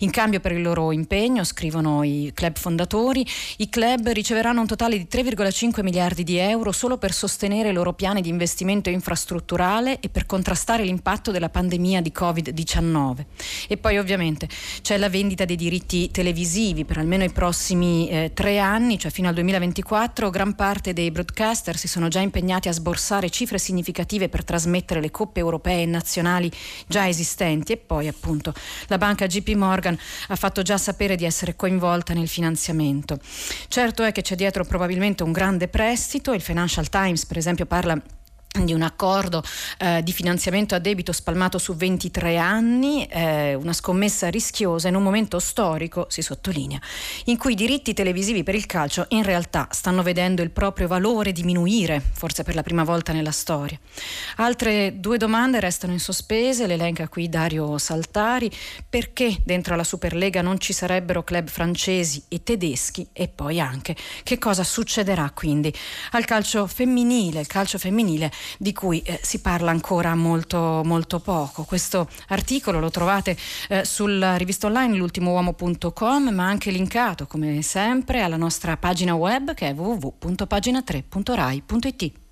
In 0.00 0.10
cambio 0.10 0.40
per 0.40 0.52
il 0.52 0.62
loro 0.62 0.92
impegno, 0.92 1.44
scrivono 1.44 2.02
i 2.02 2.30
club 2.34 2.56
fondatori, 2.58 3.26
i 3.58 3.68
club 3.68 4.08
riceveranno 4.08 4.60
un 4.60 4.66
totale 4.66 4.98
di 4.98 5.06
3,5 5.10 5.82
miliardi 5.82 6.24
di 6.24 6.36
euro 6.36 6.72
solo 6.72 6.98
per 6.98 7.12
sostenere 7.12 7.70
i 7.70 7.72
loro 7.72 7.92
piani 7.92 8.20
di 8.20 8.28
investimento 8.28 8.90
infrastrutturale 8.90 10.00
e 10.00 10.08
per 10.08 10.26
contrastare 10.26 10.84
l'impatto 10.84 11.30
della 11.30 11.48
pandemia 11.48 12.00
di 12.00 12.12
Covid-19. 12.14 13.24
E 13.68 13.76
poi 13.76 13.98
ovviamente 13.98 14.48
c'è 14.82 14.98
la 14.98 15.08
vendita 15.08 15.44
dei 15.44 15.56
diritti 15.56 16.10
televisivi 16.10 16.84
per 16.84 16.98
almeno 16.98 17.24
i 17.24 17.30
prossimi 17.30 18.08
eh, 18.08 18.32
tre 18.34 18.58
anni, 18.58 18.98
cioè 18.98 19.10
fino 19.10 19.28
al 19.28 19.34
2024, 19.34 20.30
gran 20.30 20.54
parte 20.54 20.92
dei 20.92 21.10
broadcaster 21.10 21.76
si 21.76 21.88
sono 21.88 22.08
già 22.08 22.20
impegnati 22.20 22.68
a 22.68 22.72
sborsare 22.72 23.30
cifre 23.30 23.58
significative 23.58 24.28
per 24.28 24.44
trasmettere 24.44 25.00
le 25.00 25.10
coppe 25.10 25.40
europee 25.40 25.82
e 25.82 25.86
nazionali 25.86 26.50
già 26.86 27.08
esistenti 27.08 27.44
esistenti 27.46 27.72
e 27.72 27.76
poi 27.76 28.08
appunto 28.08 28.52
la 28.88 28.98
banca 28.98 29.26
JP 29.26 29.48
Morgan 29.50 29.96
ha 30.28 30.36
fatto 30.36 30.62
già 30.62 30.76
sapere 30.78 31.16
di 31.16 31.24
essere 31.24 31.56
coinvolta 31.56 32.12
nel 32.12 32.28
finanziamento. 32.28 33.18
Certo 33.68 34.02
è 34.02 34.12
che 34.12 34.22
c'è 34.22 34.34
dietro 34.34 34.64
probabilmente 34.64 35.22
un 35.22 35.32
grande 35.32 35.68
prestito, 35.68 36.32
il 36.32 36.40
Financial 36.40 36.88
Times 36.88 37.24
per 37.26 37.38
esempio 37.38 37.66
parla 37.66 38.00
di 38.64 38.72
un 38.72 38.82
accordo 38.82 39.42
eh, 39.78 40.02
di 40.02 40.12
finanziamento 40.12 40.74
a 40.74 40.78
debito 40.78 41.12
spalmato 41.12 41.58
su 41.58 41.74
23 41.74 42.36
anni, 42.36 43.06
eh, 43.06 43.54
una 43.54 43.72
scommessa 43.72 44.28
rischiosa 44.28 44.88
in 44.88 44.94
un 44.94 45.02
momento 45.02 45.38
storico, 45.38 46.06
si 46.08 46.22
sottolinea, 46.22 46.80
in 47.24 47.36
cui 47.36 47.52
i 47.52 47.56
diritti 47.56 47.94
televisivi 47.94 48.42
per 48.42 48.54
il 48.54 48.66
calcio 48.66 49.06
in 49.10 49.22
realtà 49.22 49.68
stanno 49.70 50.02
vedendo 50.02 50.42
il 50.42 50.50
proprio 50.50 50.86
valore 50.86 51.32
diminuire, 51.32 52.00
forse 52.12 52.42
per 52.42 52.54
la 52.54 52.62
prima 52.62 52.84
volta 52.84 53.12
nella 53.12 53.32
storia. 53.32 53.78
Altre 54.36 54.98
due 55.00 55.18
domande 55.18 55.60
restano 55.60 55.92
in 55.92 56.00
sospese, 56.00 56.66
l'elenca 56.66 57.08
qui 57.08 57.28
Dario 57.28 57.78
Saltari, 57.78 58.50
perché 58.88 59.36
dentro 59.44 59.76
la 59.76 59.84
Superlega 59.84 60.42
non 60.42 60.58
ci 60.58 60.72
sarebbero 60.72 61.24
club 61.24 61.48
francesi 61.48 62.24
e 62.28 62.42
tedeschi 62.42 63.08
e 63.12 63.28
poi 63.28 63.60
anche 63.60 63.96
che 64.22 64.38
cosa 64.38 64.64
succederà 64.64 65.30
quindi 65.34 65.72
al 66.12 66.24
calcio 66.24 66.66
femminile, 66.66 67.40
il 67.40 67.46
calcio 67.46 67.78
femminile 67.78 68.30
di 68.58 68.72
cui 68.72 69.00
eh, 69.02 69.20
si 69.22 69.40
parla 69.40 69.70
ancora 69.70 70.14
molto, 70.14 70.82
molto 70.84 71.20
poco. 71.20 71.64
Questo 71.64 72.08
articolo 72.28 72.80
lo 72.80 72.90
trovate 72.90 73.36
eh, 73.68 73.84
sulla 73.84 74.36
rivista 74.36 74.66
online 74.66 74.96
l'ultimouomo.com, 74.96 76.30
ma 76.30 76.46
anche 76.46 76.70
linkato 76.70 77.26
come 77.26 77.60
sempre 77.62 78.22
alla 78.22 78.36
nostra 78.36 78.76
pagina 78.76 79.14
web 79.14 79.54
che 79.54 79.68
è 79.68 79.74
www.pagina3.rai.it. 79.74 82.25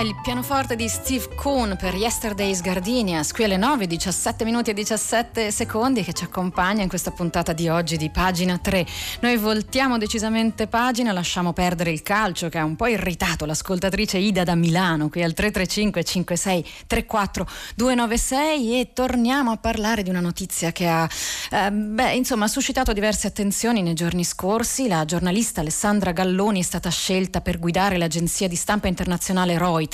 il 0.00 0.14
pianoforte 0.22 0.76
di 0.76 0.88
Steve 0.88 1.34
Kuhn 1.34 1.76
per 1.78 1.94
Yesterday's 1.94 2.62
Gardenias, 2.62 3.32
qui 3.32 3.44
alle 3.44 3.58
9, 3.58 3.86
17 3.86 4.44
minuti 4.44 4.70
e 4.70 4.72
17 4.72 5.50
secondi 5.50 6.02
che 6.02 6.14
ci 6.14 6.24
accompagna 6.24 6.82
in 6.82 6.88
questa 6.88 7.10
puntata 7.10 7.52
di 7.52 7.68
oggi 7.68 7.98
di 7.98 8.08
pagina 8.08 8.56
3. 8.56 8.86
Noi 9.20 9.36
voltiamo 9.36 9.98
decisamente 9.98 10.68
pagina, 10.68 11.12
lasciamo 11.12 11.52
perdere 11.52 11.90
il 11.90 12.00
calcio 12.02 12.48
che 12.48 12.56
ha 12.56 12.64
un 12.64 12.76
po' 12.76 12.86
irritato 12.86 13.44
l'ascoltatrice 13.44 14.16
Ida 14.16 14.42
da 14.42 14.54
Milano, 14.54 15.10
qui 15.10 15.22
al 15.22 15.34
335 15.34 16.02
56 16.02 16.66
34 16.86 17.46
296 17.74 18.80
e 18.80 18.92
torniamo 18.94 19.50
a 19.50 19.58
parlare 19.58 20.02
di 20.02 20.08
una 20.08 20.20
notizia 20.20 20.72
che 20.72 20.88
ha 20.88 21.06
eh, 21.50 21.70
beh, 21.70 22.14
insomma, 22.14 22.48
suscitato 22.48 22.94
diverse 22.94 23.26
attenzioni 23.26 23.82
nei 23.82 23.94
giorni 23.94 24.24
scorsi. 24.24 24.88
La 24.88 25.04
giornalista 25.04 25.60
Alessandra 25.60 26.12
Galloni 26.12 26.60
è 26.60 26.64
stata 26.64 26.88
scelta 26.88 27.42
per 27.42 27.58
guidare 27.58 27.98
l'agenzia 27.98 28.48
di 28.48 28.56
stampa 28.56 28.88
internazionale 28.88 29.58
Reuters. 29.58 29.88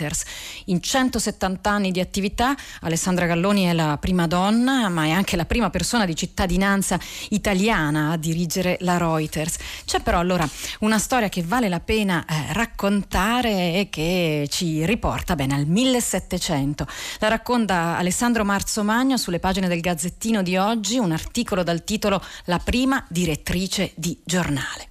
In 0.66 0.82
170 0.82 1.70
anni 1.70 1.90
di 1.90 2.00
attività 2.00 2.54
Alessandra 2.80 3.26
Galloni 3.26 3.64
è 3.64 3.72
la 3.72 3.96
prima 3.98 4.26
donna, 4.26 4.88
ma 4.88 5.04
è 5.04 5.10
anche 5.10 5.36
la 5.36 5.46
prima 5.46 5.70
persona 5.70 6.04
di 6.04 6.14
cittadinanza 6.14 6.98
italiana 7.30 8.10
a 8.12 8.16
dirigere 8.16 8.76
la 8.80 8.98
Reuters. 8.98 9.56
C'è 9.84 10.00
però 10.00 10.18
allora 10.18 10.46
una 10.80 10.98
storia 10.98 11.28
che 11.28 11.42
vale 11.42 11.68
la 11.68 11.80
pena 11.80 12.24
eh, 12.26 12.52
raccontare 12.52 13.50
e 13.80 13.88
che 13.90 14.46
ci 14.50 14.84
riporta 14.84 15.34
bene 15.34 15.54
al 15.54 15.66
1700. 15.66 16.86
La 17.20 17.28
racconta 17.28 17.96
Alessandro 17.96 18.44
Marzomagno 18.44 19.16
sulle 19.16 19.38
pagine 19.38 19.68
del 19.68 19.80
Gazzettino 19.80 20.42
di 20.42 20.56
oggi, 20.56 20.98
un 20.98 21.12
articolo 21.12 21.62
dal 21.62 21.84
titolo 21.84 22.22
La 22.44 22.58
prima 22.58 23.04
direttrice 23.08 23.92
di 23.94 24.18
giornale. 24.24 24.88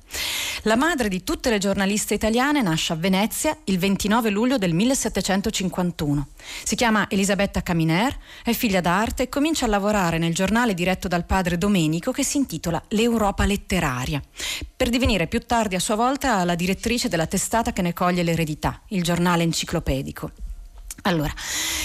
La 0.64 0.76
madre 0.76 1.10
di 1.10 1.24
tutte 1.24 1.52
le 1.52 1.60
giornaliste 1.60 2.16
italiane 2.16 2.62
nasce 2.62 2.94
a 2.94 2.96
Venezia 2.96 3.56
il 3.66 3.78
29 3.78 4.32
luglio 4.32 4.58
del 4.58 4.74
1751. 4.74 6.28
Si 6.64 6.76
chiama 6.76 7.08
Elisabetta 7.10 7.62
Caminer, 7.62 8.18
è 8.44 8.52
figlia 8.54 8.82
d'arte 8.82 9.24
e 9.24 9.30
comincia 9.30 9.66
a 9.66 9.70
lavorare 9.70 10.18
nel 10.18 10.34
giornale 10.34 10.74
diretto 10.74 11.08
dal 11.08 11.26
padre 11.26 11.60
Domenico 11.60 12.12
che 12.12 12.24
si 12.24 12.38
intitola 12.38 12.82
L'Europa 12.90 13.46
letteraria, 13.46 14.22
per 14.76 14.90
divenire 14.90 15.28
più 15.28 15.40
tardi 15.42 15.76
a 15.76 15.80
sua 15.80 15.96
volta 15.96 16.44
la 16.44 16.56
direttrice 16.56 17.10
della 17.10 17.28
testata 17.28 17.72
che 17.72 17.84
ne 17.84 17.94
coglie 17.94 18.24
l'eredità, 18.24 18.82
il 18.88 19.04
giornale 19.04 19.44
enciclopedico. 19.44 20.45
Allora, 21.08 21.32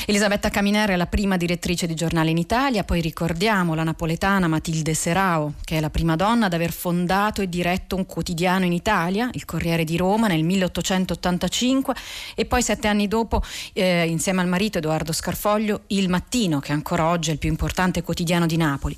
Elisabetta 0.07 0.49
Caminera 0.49 0.95
è 0.95 0.97
la 0.97 1.07
prima 1.07 1.37
direttrice 1.37 1.87
di 1.87 1.95
giornale 1.95 2.31
in 2.31 2.39
Italia, 2.39 2.85
poi 2.85 3.03
ricordiamo 3.03 3.75
la 3.75 3.83
napoletana 3.83 4.49
Matilde 4.49 4.95
Serao, 4.95 5.53
che 5.63 5.77
è 5.77 5.81
la 5.81 5.91
prima 5.91 6.17
donna 6.17 6.47
ad 6.47 6.55
aver 6.55 6.73
fondato 6.73 7.43
e 7.43 7.49
diretto 7.51 7.97
un 7.97 8.07
quotidiano 8.07 8.65
in 8.65 8.73
Italia, 8.73 9.29
il 9.35 9.45
Corriere 9.45 9.85
di 9.85 9.99
Roma, 9.99 10.27
nel 10.27 10.43
1885 10.43 11.95
e 12.35 12.47
poi 12.47 12.63
sette 12.63 12.89
anni 12.89 13.09
dopo, 13.09 13.43
eh, 13.75 14.07
insieme 14.09 14.41
al 14.41 14.49
marito 14.49 14.79
Edoardo 14.79 15.13
Scarfoglio, 15.13 15.83
Il 15.89 16.09
Mattino, 16.09 16.59
che 16.59 16.73
ancora 16.73 17.05
oggi 17.05 17.29
è 17.29 17.35
il 17.35 17.39
più 17.39 17.51
importante 17.51 18.03
quotidiano 18.03 18.47
di 18.47 18.57
Napoli. 18.57 18.97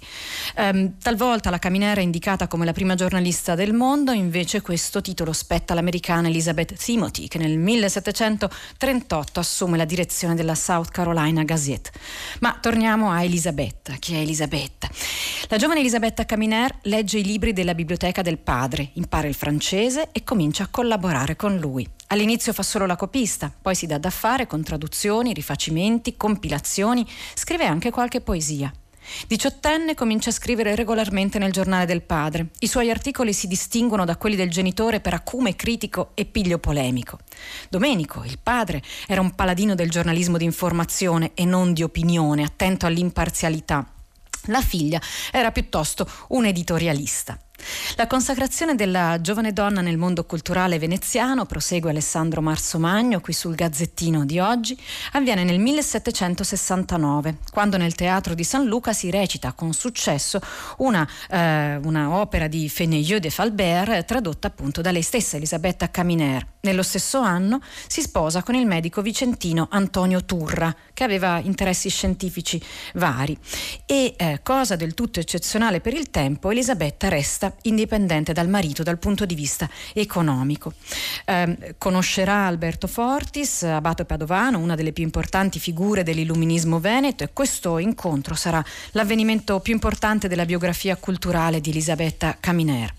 Ehm, 0.54 0.98
talvolta 1.02 1.50
la 1.50 1.58
Caminera 1.58 2.00
è 2.00 2.04
indicata 2.04 2.46
come 2.46 2.64
la 2.64 2.72
prima 2.72 2.94
giornalista 2.94 3.56
del 3.56 3.72
mondo, 3.72 4.12
invece 4.12 4.60
questo 4.60 5.00
titolo 5.00 5.32
spetta 5.32 5.72
all'americana 5.72 6.28
Elizabeth 6.28 6.74
Timothy, 6.74 7.26
che 7.26 7.38
nel 7.38 7.58
1738 7.58 9.40
assume 9.40 9.76
la 9.76 9.84
direzione 9.84 10.10
direzione 10.12 10.34
della 10.34 10.54
South 10.54 10.90
Carolina 10.90 11.42
Gazette. 11.42 11.90
Ma 12.40 12.58
torniamo 12.60 13.10
a 13.10 13.22
Elisabetta. 13.22 13.94
Chi 13.94 14.14
è 14.14 14.18
Elisabetta? 14.18 14.88
La 15.48 15.56
giovane 15.56 15.80
Elisabetta 15.80 16.26
Caminer 16.26 16.78
legge 16.82 17.18
i 17.18 17.24
libri 17.24 17.54
della 17.54 17.74
biblioteca 17.74 18.20
del 18.20 18.38
padre, 18.38 18.90
impara 18.94 19.26
il 19.26 19.34
francese 19.34 20.10
e 20.12 20.22
comincia 20.22 20.64
a 20.64 20.68
collaborare 20.70 21.34
con 21.34 21.56
lui. 21.56 21.88
All'inizio 22.08 22.52
fa 22.52 22.62
solo 22.62 22.84
la 22.84 22.96
copista, 22.96 23.50
poi 23.60 23.74
si 23.74 23.86
dà 23.86 23.96
da 23.96 24.10
fare 24.10 24.46
con 24.46 24.62
traduzioni, 24.62 25.32
rifacimenti, 25.32 26.16
compilazioni, 26.16 27.08
scrive 27.32 27.64
anche 27.64 27.90
qualche 27.90 28.20
poesia. 28.20 28.70
Diciottenne 29.26 29.94
comincia 29.94 30.30
a 30.30 30.32
scrivere 30.32 30.74
regolarmente 30.74 31.38
nel 31.38 31.52
giornale 31.52 31.86
del 31.86 32.02
padre. 32.02 32.48
I 32.60 32.66
suoi 32.66 32.90
articoli 32.90 33.32
si 33.32 33.46
distinguono 33.46 34.04
da 34.04 34.16
quelli 34.16 34.36
del 34.36 34.50
genitore 34.50 35.00
per 35.00 35.14
acume 35.14 35.56
critico 35.56 36.12
e 36.14 36.24
piglio 36.24 36.58
polemico. 36.58 37.18
Domenico, 37.68 38.24
il 38.24 38.38
padre, 38.42 38.82
era 39.06 39.20
un 39.20 39.34
paladino 39.34 39.74
del 39.74 39.90
giornalismo 39.90 40.36
di 40.36 40.44
informazione 40.44 41.32
e 41.34 41.44
non 41.44 41.72
di 41.72 41.82
opinione, 41.82 42.44
attento 42.44 42.86
all'imparzialità. 42.86 43.86
La 44.46 44.60
figlia 44.60 45.00
era 45.30 45.52
piuttosto 45.52 46.08
un 46.28 46.46
editorialista. 46.46 47.38
La 47.96 48.06
consacrazione 48.06 48.74
della 48.74 49.20
giovane 49.20 49.52
donna 49.52 49.80
nel 49.80 49.98
mondo 49.98 50.24
culturale 50.24 50.78
veneziano, 50.78 51.46
prosegue 51.46 51.90
Alessandro 51.90 52.40
Marsomagno 52.40 53.20
qui 53.20 53.32
sul 53.32 53.54
Gazzettino 53.54 54.24
di 54.24 54.38
oggi, 54.38 54.78
avviene 55.12 55.44
nel 55.44 55.58
1769, 55.58 57.38
quando 57.52 57.76
nel 57.76 57.94
Teatro 57.94 58.34
di 58.34 58.44
San 58.44 58.66
Luca 58.66 58.92
si 58.92 59.10
recita 59.10 59.52
con 59.52 59.72
successo 59.72 60.40
una, 60.78 61.08
eh, 61.30 61.76
una 61.76 62.10
opera 62.16 62.48
di 62.48 62.68
Feneyeux 62.68 63.20
de 63.20 63.30
Falbert 63.30 64.04
tradotta 64.04 64.48
appunto 64.48 64.80
da 64.80 64.90
lei 64.90 65.02
stessa, 65.02 65.36
Elisabetta 65.36 65.90
Caminer. 65.90 66.46
Nello 66.62 66.82
stesso 66.82 67.20
anno 67.20 67.60
si 67.88 68.02
sposa 68.02 68.42
con 68.42 68.54
il 68.54 68.66
medico 68.66 69.02
vicentino 69.02 69.68
Antonio 69.70 70.24
Turra, 70.24 70.74
che 70.94 71.04
aveva 71.04 71.40
interessi 71.40 71.88
scientifici 71.88 72.62
vari. 72.94 73.36
E 73.84 74.14
eh, 74.16 74.40
cosa 74.42 74.76
del 74.76 74.94
tutto 74.94 75.20
eccezionale 75.20 75.80
per 75.80 75.94
il 75.94 76.10
tempo, 76.10 76.50
Elisabetta 76.50 77.08
resta 77.08 77.51
indipendente 77.62 78.32
dal 78.32 78.48
marito 78.48 78.82
dal 78.82 78.98
punto 78.98 79.24
di 79.24 79.34
vista 79.34 79.68
economico. 79.92 80.72
Eh, 81.24 81.74
conoscerà 81.78 82.46
Alberto 82.46 82.86
Fortis, 82.86 83.62
abate 83.62 84.04
padovano, 84.04 84.58
una 84.58 84.74
delle 84.74 84.92
più 84.92 85.04
importanti 85.04 85.58
figure 85.58 86.02
dell'illuminismo 86.02 86.80
veneto 86.80 87.24
e 87.24 87.30
questo 87.32 87.78
incontro 87.78 88.34
sarà 88.34 88.64
l'avvenimento 88.92 89.60
più 89.60 89.72
importante 89.72 90.28
della 90.28 90.44
biografia 90.44 90.96
culturale 90.96 91.60
di 91.60 91.70
Elisabetta 91.70 92.36
Caminer. 92.38 92.92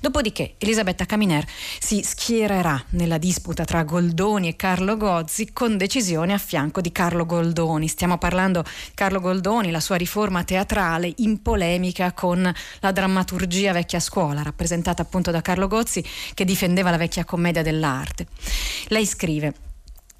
Dopodiché 0.00 0.54
Elisabetta 0.58 1.04
Caminer 1.04 1.44
si 1.78 2.02
schiererà 2.02 2.82
nella 2.90 3.18
disputa 3.18 3.64
tra 3.64 3.82
Goldoni 3.82 4.48
e 4.48 4.56
Carlo 4.56 4.96
Gozzi 4.96 5.52
con 5.52 5.76
decisione 5.76 6.32
a 6.32 6.38
fianco 6.38 6.80
di 6.80 6.92
Carlo 6.92 7.26
Goldoni. 7.26 7.88
Stiamo 7.88 8.18
parlando 8.18 8.62
di 8.62 8.70
Carlo 8.94 9.20
Goldoni, 9.20 9.70
la 9.70 9.80
sua 9.80 9.96
riforma 9.96 10.44
teatrale 10.44 11.12
in 11.16 11.42
polemica 11.42 12.12
con 12.12 12.52
la 12.80 12.92
drammaturgia 12.92 13.72
vecchia 13.72 13.97
scuola, 14.00 14.42
rappresentata 14.42 15.02
appunto 15.02 15.30
da 15.30 15.40
Carlo 15.42 15.68
Gozzi 15.68 16.04
che 16.34 16.44
difendeva 16.44 16.90
la 16.90 16.96
vecchia 16.96 17.24
commedia 17.24 17.62
dell'arte. 17.62 18.26
Lei 18.88 19.06
scrive 19.06 19.54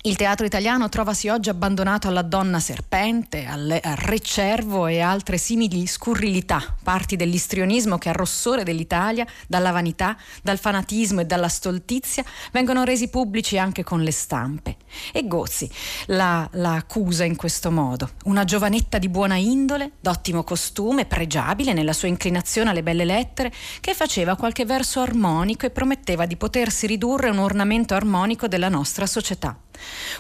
il 0.03 0.15
teatro 0.15 0.47
italiano 0.47 0.89
trovasi 0.89 1.29
oggi 1.29 1.49
abbandonato 1.49 2.07
alla 2.07 2.23
donna 2.23 2.61
serpente, 2.61 3.45
al, 3.45 3.81
al 3.83 3.97
re 3.97 4.21
cervo 4.21 4.87
e 4.87 5.01
altre 5.01 5.39
simili 5.39 5.89
scurrilità, 5.89 6.77
parti 6.85 7.17
dell'istrionismo 7.17 7.99
che 7.99 8.09
a 8.09 8.13
rossore 8.13 8.63
dell'Italia, 8.63 9.27
dalla 9.49 9.73
vanità, 9.73 10.17
dal 10.41 10.61
fanatismo 10.61 11.23
e 11.23 11.27
dalla 11.27 11.49
stoltizia, 11.49 12.25
vengono 12.53 12.85
resi 12.85 13.09
pubblici 13.09 13.59
anche 13.59 13.83
con 13.83 14.03
le 14.03 14.13
stampe. 14.13 14.77
E 15.13 15.27
Gozzi 15.27 15.69
la, 16.07 16.49
la 16.53 16.75
accusa 16.75 17.25
in 17.25 17.35
questo 17.35 17.73
modo. 17.73 18.11
Una 18.27 18.45
giovanetta 18.45 18.99
di 18.99 19.09
buona 19.09 19.35
indole, 19.35 19.95
d'ottimo 19.99 20.45
costume, 20.45 21.07
pregiabile 21.07 21.73
nella 21.73 21.93
sua 21.93 22.07
inclinazione 22.07 22.71
alle 22.71 22.85
belle 22.85 23.05
lettere, 23.05 23.53
che 23.81 23.95
faceva 23.95 24.37
qualche 24.37 24.65
verso 24.65 25.01
armonico 25.01 25.67
e 25.67 25.71
prometteva 25.71 26.25
di 26.25 26.37
potersi 26.37 26.87
ridurre 26.87 27.31
un 27.31 27.39
ornamento 27.39 27.95
armonico 27.95 28.47
della 28.47 28.69
nostra 28.69 29.05
società. 29.05 29.59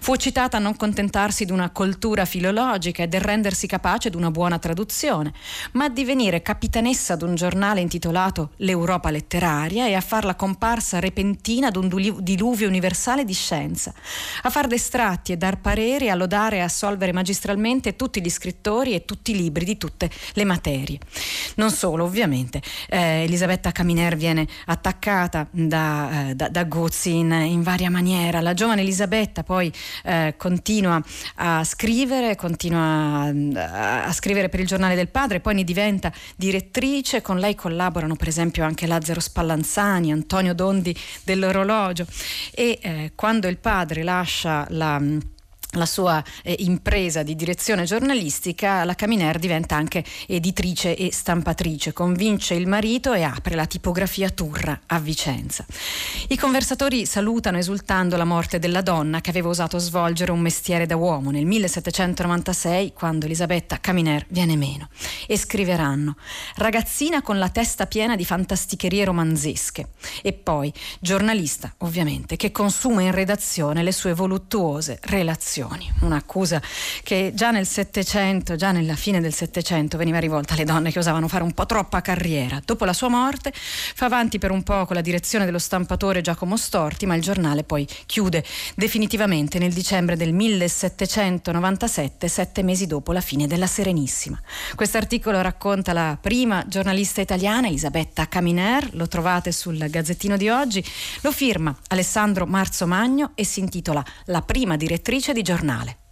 Fu 0.01 0.17
citata 0.17 0.57
a 0.57 0.61
non 0.61 0.77
contentarsi 0.77 1.45
di 1.45 1.53
una 1.53 1.71
coltura 1.71 2.25
filologica 2.25 3.03
e 3.03 3.09
del 3.09 3.21
rendersi 3.21 3.67
capace 3.67 4.11
di 4.11 4.17
una 4.17 4.31
buona 4.31 4.59
traduzione, 4.59 5.33
ma 5.73 5.85
a 5.85 5.89
divenire 5.89 6.43
capitanessa 6.43 7.17
d'un 7.17 7.35
giornale 7.35 7.81
intitolato 7.81 8.51
L'Europa 8.57 9.11
letteraria 9.11 9.87
e 9.87 9.95
a 9.95 10.01
far 10.01 10.25
la 10.25 10.35
comparsa 10.35 10.99
repentina 10.99 11.71
d'un 11.71 11.89
diluvio 12.21 12.69
universale 12.69 13.25
di 13.25 13.33
scienza, 13.33 13.93
a 14.43 14.51
far 14.51 14.67
destratti 14.67 15.33
e 15.33 15.37
dar 15.37 15.61
pareri, 15.61 16.11
a 16.11 16.15
lodare 16.15 16.57
e 16.57 16.61
assolvere 16.61 17.13
magistralmente 17.13 17.97
tutti 17.97 18.21
gli 18.21 18.31
scrittori 18.31 18.95
e 18.95 19.05
tutti 19.05 19.33
i 19.33 19.37
libri 19.37 19.65
di 19.65 19.77
tutte 19.77 20.11
le 20.35 20.45
materie. 20.45 20.99
Non 21.57 21.71
solo, 21.71 22.05
ovviamente, 22.05 22.63
eh, 22.89 23.25
Elisabetta 23.25 23.73
Caminer 23.73 24.17
viene 24.17 24.47
attaccata 24.67 25.47
da, 25.51 26.29
eh, 26.29 26.35
da, 26.35 26.49
da 26.49 26.65
Gozzi 26.65 27.17
in, 27.17 27.31
in 27.31 27.63
varia 27.63 27.91
maniera. 27.91 28.41
La 28.41 28.55
giovane 28.55 28.83
Elisabetta 28.83 29.43
poi 29.49 29.73
eh, 30.05 30.35
continua 30.37 31.03
a 31.37 31.65
scrivere, 31.65 32.37
continua 32.37 33.33
a, 33.55 34.05
a, 34.05 34.13
scrivere 34.13 34.51
per 34.51 34.61
il 34.61 34.67
giornale 34.67 34.95
del 34.95 35.09
padre, 35.09 35.41
poi 35.41 35.55
ne 35.55 35.65
diventa 35.65 36.13
direttrice, 36.37 37.23
con 37.23 37.39
lei 37.39 37.55
collaborano 37.55 38.15
per 38.15 38.29
esempio 38.29 38.63
anche 38.63 38.87
Lazzaro 38.87 39.21
Spallanzani, 39.21 40.13
Antonio 40.13 40.53
Dondi 40.53 40.95
dell'orologio. 41.25 42.05
E 42.53 42.79
eh, 42.83 43.13
quando 43.15 43.49
il 43.49 43.57
padre 43.57 44.03
lascia 44.03 44.67
la 44.69 45.01
la 45.73 45.85
sua 45.85 46.25
eh, 46.43 46.57
impresa 46.61 47.23
di 47.23 47.37
direzione 47.37 47.85
giornalistica, 47.85 48.85
la 48.85 48.95
Caminer 48.95 49.39
diventa 49.39 49.77
anche 49.77 50.03
editrice 50.27 50.97
e 50.97 51.13
stampatrice, 51.13 51.93
convince 51.93 52.55
il 52.55 52.67
marito 52.67 53.13
e 53.13 53.23
apre 53.23 53.55
la 53.55 53.67
tipografia 53.67 54.31
Turra 54.31 54.81
a 54.87 54.99
Vicenza. 54.99 55.67
I 56.29 56.39
conversatori 56.39 57.05
salutano 57.05 57.59
esultando 57.59 58.17
la 58.17 58.25
morte 58.25 58.59
della 58.59 58.81
donna 58.81 59.21
che 59.21 59.29
aveva 59.29 59.51
osato 59.51 59.79
svolgere 59.79 60.33
un 60.33 60.41
mestiere 60.41 60.87
da 60.87 60.97
uomo. 60.97 61.31
Nel 61.31 61.45
1796 61.45 62.95
quando 62.95 63.27
Elisabetta 63.27 63.79
Caminer 63.79 64.25
viene 64.31 64.57
meno 64.57 64.89
e 65.27 65.37
scriveranno 65.37 66.17
ragazzina 66.57 67.21
con 67.21 67.39
la 67.39 67.51
testa 67.51 67.87
piena 67.87 68.17
di 68.17 68.25
fantasticherie 68.25 69.05
romanzesche 69.05 69.89
e 70.23 70.33
poi 70.33 70.73
giornalista 70.99 71.75
ovviamente 71.79 72.37
che 72.37 72.51
consuma 72.51 73.03
in 73.03 73.13
redazione 73.13 73.83
le 73.83 73.93
sue 73.93 74.15
voluttuose 74.15 74.99
relazioni 75.03 75.58
violazioni, 75.59 75.91
un'accusa 76.01 76.63
che 77.03 77.33
già 77.35 77.51
nel 77.51 77.67
Settecento, 77.67 78.55
già 78.57 78.71
nella 78.71 78.95
fine 78.95 79.21
del 79.21 79.35
Settecento 79.35 79.97
veniva 79.97 80.19
rivolta 80.19 80.55
alle 80.55 80.65
donne 80.65 80.93
che 80.93 80.99
osavano 80.99 81.27
fare 81.27 81.43
un 81.43 81.53
po' 81.53 81.67
troppa 81.67 82.01
carriera. 82.01 82.61
Dopo 82.65 82.85
la 82.85 82.93
sua 82.93 83.09
morte 83.09 83.53
fa 83.53 84.07
avanti 84.07 84.39
per 84.39 84.51
un 84.53 84.63
po' 84.63 84.87
con 84.87 84.95
la 84.95 85.03
direzione 85.03 85.45
dello 85.45 85.59
stampatore 85.59 86.21
Giacomo 86.21 86.57
Storti, 86.57 87.07
ma 87.07 87.15
il 87.15 87.23
giornale 87.23 87.65
poi 87.65 87.87
chiude 88.07 88.45
definitivamente 88.75 89.59
nel 89.59 89.73
dicembre 89.73 90.17
del 90.17 90.33
1797, 90.33 92.29
sette 92.29 92.63
mesi 92.63 92.87
dopo 92.87 93.13
la 93.13 93.21
fine 93.21 93.47
della 93.47 93.67
Serenissima. 93.67 94.41
Quest'articolo 94.75 95.41
racconta 95.41 95.93
la 95.93 96.17
prima 96.21 96.65
giornalista 96.67 97.21
italiana, 97.21 97.67
Elisabetta 97.67 98.29
Caminer, 98.29 98.95
lo 98.95 99.09
trovate 99.09 99.53
sul 99.53 99.79
Gazzettino 99.89 100.37
di 100.37 100.49
oggi, 100.49 100.85
lo 101.23 101.33
firma 101.33 101.77
Alessandro 101.89 102.47
Marzo 102.47 102.87
Magno 102.87 103.33
e 103.35 103.45
si 103.45 103.61
intitola 103.61 104.05
La 104.27 104.43
prima 104.43 104.77
direttrice 104.77 105.33
di 105.33 105.43
giornale. 105.49 106.08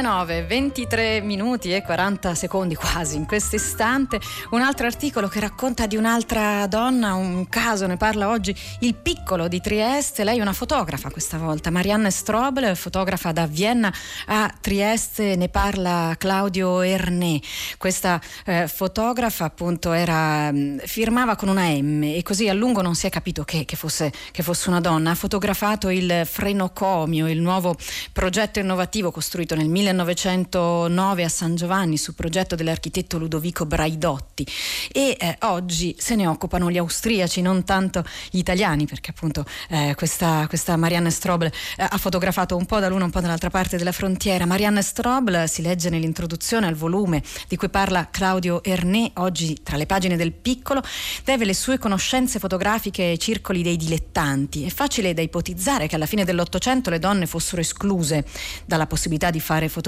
Alle 0.00 0.02
9, 0.02 0.44
23 0.44 1.20
minuti 1.20 1.72
e 1.72 1.82
40 1.82 2.34
secondi 2.34 2.74
quasi 2.74 3.16
in 3.16 3.26
questo 3.26 3.56
istante, 3.56 4.18
un 4.50 4.62
altro 4.62 4.86
articolo 4.86 5.28
che 5.28 5.40
racconta 5.40 5.86
di 5.86 5.96
un'altra 5.96 6.66
donna, 6.66 7.14
un 7.14 7.48
caso, 7.48 7.86
ne 7.86 7.96
parla 7.96 8.28
oggi 8.28 8.54
il 8.80 8.94
piccolo 8.94 9.48
di 9.48 9.60
Trieste, 9.60 10.24
lei 10.24 10.38
è 10.38 10.40
una 10.40 10.52
fotografa 10.52 11.10
questa 11.10 11.38
volta, 11.38 11.70
Marianne 11.70 12.10
Strobel, 12.10 12.76
fotografa 12.76 13.32
da 13.32 13.46
Vienna 13.46 13.92
a 14.26 14.52
Trieste, 14.60 15.36
ne 15.36 15.48
parla 15.48 16.14
Claudio 16.16 16.80
Ernè, 16.80 17.38
questa 17.76 18.20
eh, 18.46 18.68
fotografa 18.68 19.44
appunto 19.44 19.92
era, 19.92 20.50
mm, 20.50 20.78
firmava 20.84 21.36
con 21.36 21.48
una 21.48 21.68
M 21.68 22.02
e 22.04 22.22
così 22.22 22.48
a 22.48 22.54
lungo 22.54 22.80
non 22.80 22.94
si 22.94 23.06
è 23.06 23.10
capito 23.10 23.44
che, 23.44 23.64
che, 23.64 23.76
fosse, 23.76 24.12
che 24.30 24.42
fosse 24.42 24.68
una 24.68 24.80
donna, 24.80 25.10
ha 25.10 25.14
fotografato 25.14 25.88
il 25.90 26.22
frenocomio, 26.24 27.28
il 27.28 27.40
nuovo 27.40 27.76
progetto 28.12 28.58
innovativo 28.58 29.10
costruito 29.10 29.54
nel 29.54 29.68
1909 29.90 31.24
a 31.24 31.28
San 31.28 31.54
Giovanni 31.54 31.96
su 31.96 32.14
progetto 32.14 32.54
dell'architetto 32.54 33.18
Ludovico 33.18 33.66
Braidotti 33.66 34.46
e 34.92 35.16
eh, 35.18 35.36
oggi 35.40 35.94
se 35.98 36.14
ne 36.14 36.26
occupano 36.26 36.70
gli 36.70 36.78
austriaci, 36.78 37.40
non 37.42 37.64
tanto 37.64 38.04
gli 38.30 38.38
italiani, 38.38 38.86
perché 38.86 39.10
appunto 39.10 39.44
eh, 39.68 39.94
questa, 39.96 40.46
questa, 40.48 40.76
Marianne 40.76 41.10
Strobel 41.10 41.50
eh, 41.76 41.86
ha 41.88 41.98
fotografato 41.98 42.56
un 42.56 42.66
po' 42.66 42.78
da 42.78 42.88
l'una 42.88 43.04
un 43.04 43.10
po' 43.10 43.20
dall'altra 43.20 43.50
parte 43.50 43.76
della 43.76 43.92
frontiera. 43.92 44.46
Marianne 44.46 44.82
Strobel 44.82 45.48
si 45.48 45.62
legge 45.62 45.90
nell'introduzione 45.90 46.66
al 46.66 46.74
volume 46.74 47.22
di 47.48 47.56
cui 47.56 47.68
parla 47.68 48.08
Claudio 48.10 48.62
Ernè, 48.62 49.12
oggi 49.14 49.62
tra 49.62 49.76
le 49.76 49.86
pagine 49.86 50.16
del 50.16 50.32
piccolo, 50.32 50.82
deve 51.24 51.44
le 51.44 51.54
sue 51.54 51.78
conoscenze 51.78 52.38
fotografiche 52.38 53.02
ai 53.02 53.18
circoli 53.18 53.62
dei 53.62 53.76
dilettanti. 53.76 54.64
È 54.64 54.70
facile 54.70 55.14
da 55.14 55.22
ipotizzare 55.22 55.86
che 55.86 55.96
alla 55.96 56.06
fine 56.06 56.24
dell'Ottocento 56.24 56.90
le 56.90 56.98
donne 56.98 57.26
fossero 57.26 57.60
escluse 57.60 58.24
dalla 58.64 58.86
possibilità 58.86 59.30
di 59.30 59.40
fare 59.40 59.68
fotografie, 59.68 59.79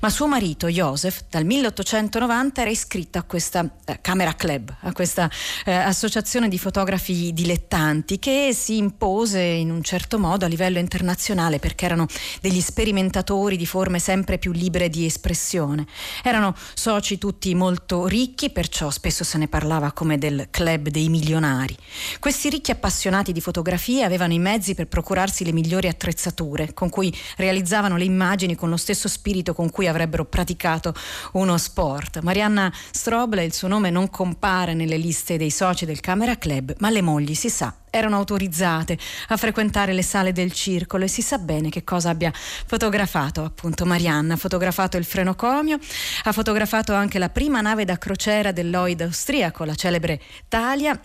ma 0.00 0.10
suo 0.10 0.26
marito 0.26 0.68
Joseph 0.68 1.24
dal 1.28 1.44
1890 1.44 2.60
era 2.60 2.70
iscritto 2.70 3.18
a 3.18 3.22
questa 3.22 3.68
eh, 3.84 3.98
Camera 4.00 4.34
Club, 4.34 4.74
a 4.80 4.92
questa 4.92 5.30
eh, 5.64 5.72
associazione 5.72 6.48
di 6.48 6.58
fotografi 6.58 7.32
dilettanti 7.32 8.18
che 8.18 8.50
si 8.54 8.76
impose 8.76 9.40
in 9.40 9.70
un 9.70 9.82
certo 9.82 10.18
modo 10.18 10.44
a 10.44 10.48
livello 10.48 10.78
internazionale 10.78 11.58
perché 11.58 11.84
erano 11.84 12.06
degli 12.40 12.60
sperimentatori 12.60 13.56
di 13.56 13.66
forme 13.66 13.98
sempre 13.98 14.38
più 14.38 14.52
libere 14.52 14.88
di 14.88 15.04
espressione. 15.04 15.86
Erano 16.22 16.54
soci 16.74 17.18
tutti 17.18 17.54
molto 17.54 18.06
ricchi, 18.06 18.50
perciò 18.50 18.90
spesso 18.90 19.24
se 19.24 19.38
ne 19.38 19.48
parlava 19.48 19.92
come 19.92 20.18
del 20.18 20.48
club 20.50 20.88
dei 20.88 21.08
milionari. 21.08 21.76
Questi 22.18 22.48
ricchi 22.48 22.70
appassionati 22.70 23.32
di 23.32 23.40
fotografie 23.40 24.04
avevano 24.04 24.32
i 24.32 24.38
mezzi 24.38 24.74
per 24.74 24.86
procurarsi 24.86 25.44
le 25.44 25.52
migliori 25.52 25.88
attrezzature 25.88 26.74
con 26.74 26.88
cui 26.88 27.14
realizzavano 27.36 27.96
le 27.96 28.04
immagini 28.04 28.54
con 28.54 28.70
lo 28.70 28.76
stesso 28.86 29.08
spirito 29.08 29.52
con 29.52 29.68
cui 29.70 29.88
avrebbero 29.88 30.24
praticato 30.24 30.94
uno 31.32 31.58
sport. 31.58 32.20
Marianna 32.20 32.72
Stroble, 32.92 33.44
il 33.44 33.52
suo 33.52 33.66
nome 33.66 33.90
non 33.90 34.08
compare 34.10 34.74
nelle 34.74 34.96
liste 34.96 35.36
dei 35.36 35.50
soci 35.50 35.84
del 35.84 35.98
Camera 35.98 36.38
Club, 36.38 36.76
ma 36.78 36.88
le 36.90 37.02
mogli, 37.02 37.34
si 37.34 37.50
sa, 37.50 37.74
erano 37.90 38.14
autorizzate 38.14 38.96
a 39.28 39.36
frequentare 39.36 39.92
le 39.92 40.04
sale 40.04 40.30
del 40.30 40.52
circolo 40.52 41.04
e 41.04 41.08
si 41.08 41.20
sa 41.20 41.38
bene 41.38 41.68
che 41.68 41.82
cosa 41.82 42.10
abbia 42.10 42.32
fotografato 42.32 43.42
appunto 43.42 43.84
Marianna. 43.84 44.34
Ha 44.34 44.36
fotografato 44.36 44.96
il 44.96 45.04
frenocomio, 45.04 45.78
ha 46.22 46.32
fotografato 46.32 46.94
anche 46.94 47.18
la 47.18 47.28
prima 47.28 47.60
nave 47.60 47.84
da 47.84 47.98
crociera 47.98 48.52
del 48.52 48.70
Lloyd 48.70 49.00
austriaco, 49.00 49.64
la 49.64 49.74
celebre 49.74 50.20
Talia 50.46 50.96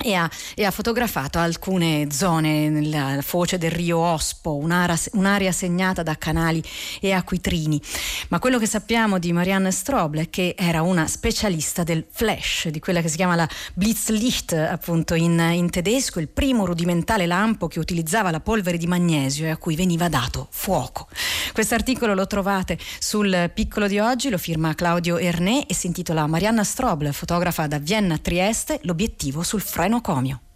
e 0.00 0.14
ha, 0.14 0.30
e 0.54 0.64
ha, 0.64 0.70
fotografato 0.70 1.40
alcune 1.40 2.06
zone 2.12 2.68
nella 2.68 3.18
foce 3.20 3.58
del 3.58 3.72
rio 3.72 3.98
Ospo, 3.98 4.54
un'area, 4.54 4.96
un'area, 5.14 5.50
segnata 5.50 6.04
da 6.04 6.16
canali 6.16 6.62
e 7.00 7.10
acquitrini. 7.10 7.80
Ma 8.28 8.38
quello 8.38 8.60
che 8.60 8.66
sappiamo 8.66 9.18
di 9.18 9.32
Marianne 9.32 9.72
Strobel 9.72 10.26
è 10.26 10.30
che 10.30 10.54
era 10.56 10.82
una 10.82 11.08
specialista 11.08 11.82
del 11.82 12.06
flash, 12.08 12.68
di 12.68 12.78
quella 12.78 13.00
che 13.00 13.08
si 13.08 13.16
chiama 13.16 13.34
la 13.34 13.48
Blitzlicht, 13.74 14.52
appunto 14.52 15.14
in, 15.14 15.36
in 15.54 15.68
tedesco, 15.68 16.20
il 16.20 16.28
primo 16.28 16.64
rudimentale 16.64 17.26
lampo 17.26 17.66
che 17.66 17.80
utilizzava 17.80 18.30
la 18.30 18.40
polvere 18.40 18.76
di 18.76 18.86
magnesio 18.86 19.46
e 19.46 19.50
a 19.50 19.56
cui 19.56 19.74
veniva 19.74 20.08
dato 20.08 20.46
fuoco. 20.50 21.08
Questo 21.52 21.74
articolo 21.74 22.14
lo 22.14 22.28
trovate 22.28 22.78
sul 23.00 23.50
piccolo 23.52 23.88
di 23.88 23.98
oggi, 23.98 24.30
lo 24.30 24.38
firma 24.38 24.76
Claudio 24.76 25.18
Ernè 25.18 25.64
e 25.66 25.74
si 25.74 25.88
intitola 25.88 26.24
Marianna 26.28 26.62
Strobel, 26.62 27.12
fotografa 27.12 27.66
da 27.66 27.80
Vienna 27.80 28.14
a 28.14 28.18
Trieste, 28.18 28.78
l'obiettivo 28.82 29.42
sul 29.42 29.60
freno 29.60 29.86
Ed 29.88 30.47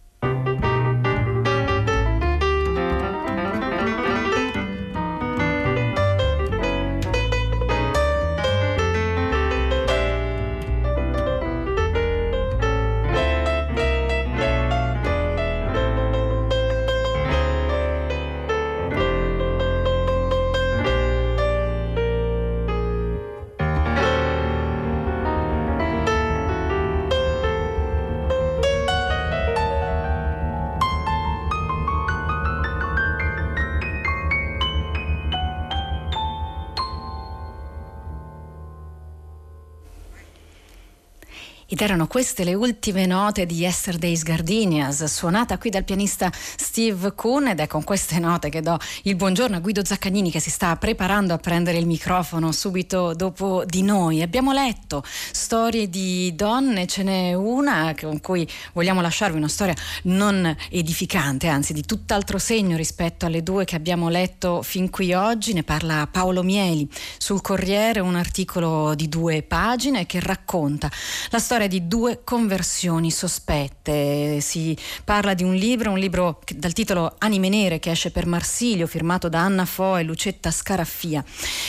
erano 41.83 42.07
queste 42.07 42.43
le 42.43 42.53
ultime 42.53 43.05
note 43.05 43.45
di 43.45 43.55
Yesterday's 43.55 44.23
Gardenias, 44.23 45.03
suonata 45.05 45.57
qui 45.57 45.69
dal 45.69 45.83
pianista 45.83 46.31
Steve 46.33 47.13
Kuhn 47.13 47.47
ed 47.47 47.59
è 47.59 47.67
con 47.67 47.83
queste 47.83 48.19
note 48.19 48.49
che 48.49 48.61
do 48.61 48.77
il 49.03 49.15
buongiorno 49.15 49.55
a 49.55 49.59
Guido 49.59 49.83
Zaccagnini 49.83 50.29
che 50.29 50.39
si 50.39 50.49
sta 50.49 50.75
preparando 50.75 51.33
a 51.33 51.37
prendere 51.37 51.77
il 51.77 51.87
microfono 51.87 52.51
subito 52.51 53.13
dopo 53.13 53.63
di 53.65 53.81
noi. 53.81 54.21
Abbiamo 54.21 54.53
letto 54.53 55.03
storie 55.05 55.89
di 55.89 56.33
donne, 56.35 56.85
ce 56.85 57.03
n'è 57.03 57.33
una 57.33 57.95
con 57.99 58.21
cui 58.21 58.47
vogliamo 58.73 59.01
lasciarvi 59.01 59.37
una 59.37 59.49
storia 59.49 59.75
non 60.03 60.55
edificante, 60.69 61.47
anzi 61.47 61.73
di 61.73 61.83
tutt'altro 61.83 62.37
segno 62.37 62.77
rispetto 62.77 63.25
alle 63.25 63.41
due 63.41 63.65
che 63.65 63.75
abbiamo 63.75 64.09
letto 64.09 64.61
fin 64.61 64.89
qui 64.89 65.13
oggi. 65.13 65.53
Ne 65.53 65.63
parla 65.63 66.07
Paolo 66.11 66.43
Mieli 66.43 66.87
sul 67.17 67.41
Corriere, 67.41 67.99
un 67.99 68.15
articolo 68.15 68.95
di 68.95 69.09
due 69.09 69.41
pagine 69.41 70.05
che 70.05 70.19
racconta 70.19 70.89
la 71.29 71.39
storia 71.39 71.61
storia 71.63 71.67
di 71.73 71.87
due 71.87 72.21
conversioni 72.23 73.09
sospette. 73.09 74.39
Si 74.41 74.77
parla 75.03 75.33
di 75.33 75.43
un 75.43 75.55
libro, 75.55 75.89
un 75.89 75.97
libro 75.97 76.39
dal 76.55 76.71
titolo 76.71 77.15
Anime 77.17 77.49
Nere 77.49 77.79
che 77.79 77.89
esce 77.89 78.11
per 78.11 78.27
Marsilio, 78.27 78.85
firmato 78.85 79.27
da 79.27 79.39
Anna 79.39 79.65
Fo 79.65 79.97
e 79.97 80.03
Lucetta 80.03 80.51
Scaraffia, 80.51 81.23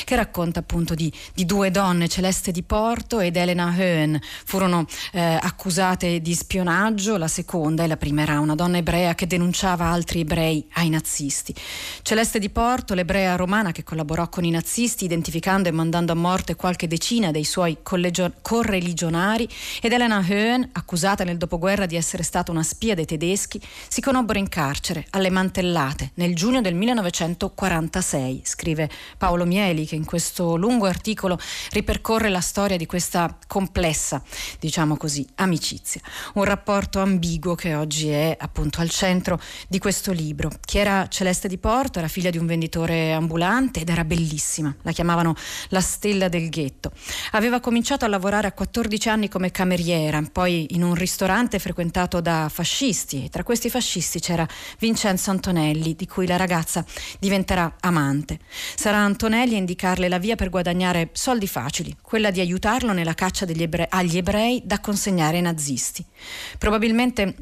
che 0.05 0.15
racconta 0.15 0.61
appunto 0.61 0.95
di, 0.95 1.11
di 1.33 1.47
due 1.47 1.71
donne, 1.71 2.09
Celeste 2.09 2.53
di 2.53 2.63
Porto 2.63 3.21
ed 3.21 3.37
Elena 3.37 3.73
Höhen. 3.75 4.21
Furono 4.45 4.85
eh, 5.13 5.39
accusate 5.41 6.21
di 6.21 6.35
spionaggio, 6.35 7.17
la 7.17 7.29
seconda 7.29 7.83
e 7.83 7.87
la 7.87 7.97
prima 7.97 8.21
era 8.21 8.41
una 8.41 8.55
donna 8.55 8.77
ebrea 8.77 9.15
che 9.15 9.27
denunciava 9.27 9.87
altri 9.87 10.21
ebrei 10.21 10.69
ai 10.75 10.91
nazisti. 10.91 11.55
Celeste 12.03 12.39
di 12.39 12.51
Porto, 12.51 12.93
l'ebrea 12.93 13.37
romana 13.37 13.73
che 13.73 13.85
collaborò 13.85 14.29
con 14.29 14.45
i 14.45 14.51
nazisti, 14.51 15.07
identificando 15.07 15.71
e 15.71 15.73
mandando 15.73 16.13
a 16.13 16.17
morte 16.17 16.57
qualche 16.57 16.87
decina 16.87 17.31
dei 17.31 17.45
suoi 17.45 17.79
collegio- 17.83 18.33
correligionari 18.43 19.49
ed 19.85 19.93
Elena 19.93 20.25
Höhen, 20.27 20.67
accusata 20.73 21.25
nel 21.25 21.37
dopoguerra 21.37 21.85
di 21.85 21.95
essere 21.95 22.23
stata 22.23 22.51
una 22.51 22.63
spia 22.63 22.95
dei 22.95 23.05
tedeschi, 23.05 23.61
si 23.87 24.01
conobbero 24.01 24.39
in 24.39 24.49
carcere 24.49 25.05
alle 25.11 25.29
mantellate 25.29 26.13
nel 26.15 26.35
giugno 26.35 26.63
del 26.63 26.75
1946, 26.75 28.41
scrive 28.47 28.89
Paolo 29.19 29.45
Mieli 29.45 29.85
che 29.85 29.95
in 29.95 30.07
questo 30.07 30.57
lungo 30.57 30.87
articolo 30.87 31.39
ripercorre 31.73 32.31
la 32.31 32.41
storia 32.41 32.79
di 32.79 32.87
questa 32.87 33.37
complessa, 33.47 34.23
diciamo 34.59 34.97
così, 34.97 35.27
amicizia. 35.35 36.01
Un 36.33 36.45
rapporto 36.45 37.03
ambiguo 37.03 37.55
che 37.55 37.75
oggi 37.75 38.09
è 38.09 38.35
appunto 38.41 38.81
al 38.81 38.89
centro 38.89 39.39
di 39.69 39.79
questo 39.79 40.13
libro. 40.13 40.51
Chi 40.65 40.79
era 40.79 41.09
Celeste 41.09 41.47
di 41.47 41.59
Porto 41.59 41.99
era 41.99 42.09
figlia 42.09 42.31
di 42.31 42.39
un 42.39 42.47
venditore 42.47 43.13
ambulante 43.13 43.81
ed 43.81 43.91
era 43.91 44.07
bellissima, 44.07 44.75
la 44.81 44.93
chiamavano 44.93 45.35
la 45.69 45.83
stella 45.83 46.31
del 46.31 46.49
ghetto. 46.49 46.91
Aveva 47.33 47.61
cominciato 47.61 48.07
a 48.07 48.09
lavorare 48.09 48.47
a 48.47 48.53
14 48.53 49.09
anni 49.11 49.29
come 49.29 49.51
cameriera 49.51 49.73
cameriera, 49.75 50.23
poi 50.31 50.67
in 50.71 50.83
un 50.83 50.95
ristorante 50.95 51.59
frequentato 51.59 52.21
da 52.21 52.49
fascisti. 52.51 53.29
Tra 53.29 53.43
questi 53.43 53.69
fascisti 53.69 54.21
c'era 54.21 54.47
Vincenzo 54.79 55.31
Antonelli, 55.31 55.95
di 55.97 56.07
cui 56.07 56.27
la 56.27 56.37
ragazza 56.37 56.85
diventerà 57.19 57.77
amante. 57.81 58.39
Sarà 58.77 58.99
Antonelli 58.99 59.55
a 59.55 59.59
indicarle 59.59 60.09
la 60.09 60.19
via 60.19 60.37
per 60.37 60.51
guadagnare 60.51 61.11
soldi 61.13 61.49
facili, 61.49 61.97
quella 62.01 62.31
di 62.31 62.41
aiutarlo 62.41 62.93
nella 62.93 63.15
caccia 63.15 63.47
ebre- 63.47 63.89
agli 63.91 64.17
ebrei 64.17 64.63
da 64.65 64.79
consegnare 64.81 65.37
ai 65.37 65.43
nazisti. 65.43 66.05
Probabilmente 66.59 67.35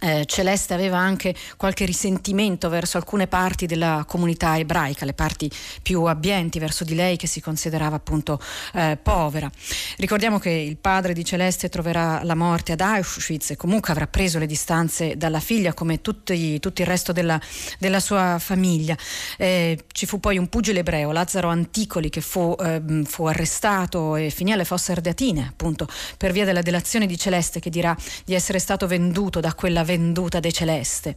eh, 0.00 0.24
Celeste 0.26 0.74
aveva 0.74 0.98
anche 0.98 1.34
qualche 1.56 1.84
risentimento 1.84 2.68
verso 2.68 2.96
alcune 2.96 3.26
parti 3.26 3.66
della 3.66 4.04
comunità 4.06 4.58
ebraica, 4.58 5.04
le 5.04 5.14
parti 5.14 5.50
più 5.82 6.04
abbienti 6.04 6.58
verso 6.58 6.84
di 6.84 6.94
lei 6.94 7.16
che 7.16 7.26
si 7.26 7.40
considerava 7.40 7.96
appunto 7.96 8.40
eh, 8.74 8.98
povera. 9.02 9.50
Ricordiamo 9.96 10.38
che 10.38 10.50
il 10.50 10.76
padre 10.76 11.12
di 11.12 11.24
Celeste 11.24 11.68
troverà 11.68 12.22
la 12.24 12.34
morte 12.34 12.72
ad 12.72 12.80
Auschwitz 12.80 13.50
e 13.50 13.56
comunque 13.56 13.92
avrà 13.92 14.06
preso 14.06 14.38
le 14.38 14.46
distanze 14.46 15.16
dalla 15.16 15.40
figlia 15.40 15.72
come 15.72 16.02
tutti, 16.02 16.60
tutto 16.60 16.82
il 16.82 16.86
resto 16.86 17.12
della, 17.12 17.40
della 17.78 18.00
sua 18.00 18.38
famiglia. 18.38 18.96
Eh, 19.38 19.78
ci 19.92 20.06
fu 20.06 20.20
poi 20.20 20.36
un 20.36 20.48
pugile 20.48 20.80
ebreo, 20.80 21.12
Lazzaro 21.12 21.48
Anticoli, 21.48 22.10
che 22.10 22.20
fu, 22.20 22.54
ehm, 22.58 23.04
fu 23.04 23.24
arrestato 23.24 24.16
e 24.16 24.30
finì 24.30 24.52
alle 24.52 24.64
fosse 24.64 24.92
ardeatine 24.92 25.46
appunto 25.48 25.88
per 26.16 26.32
via 26.32 26.44
della 26.44 26.62
delazione 26.62 27.06
di 27.06 27.16
Celeste 27.16 27.60
che 27.60 27.70
dirà 27.70 27.96
di 28.24 28.34
essere 28.34 28.58
stato 28.58 28.86
venduto 28.86 29.40
da 29.40 29.54
quella 29.54 29.84
venduta 29.86 30.40
de 30.40 30.52
Celeste. 30.52 31.16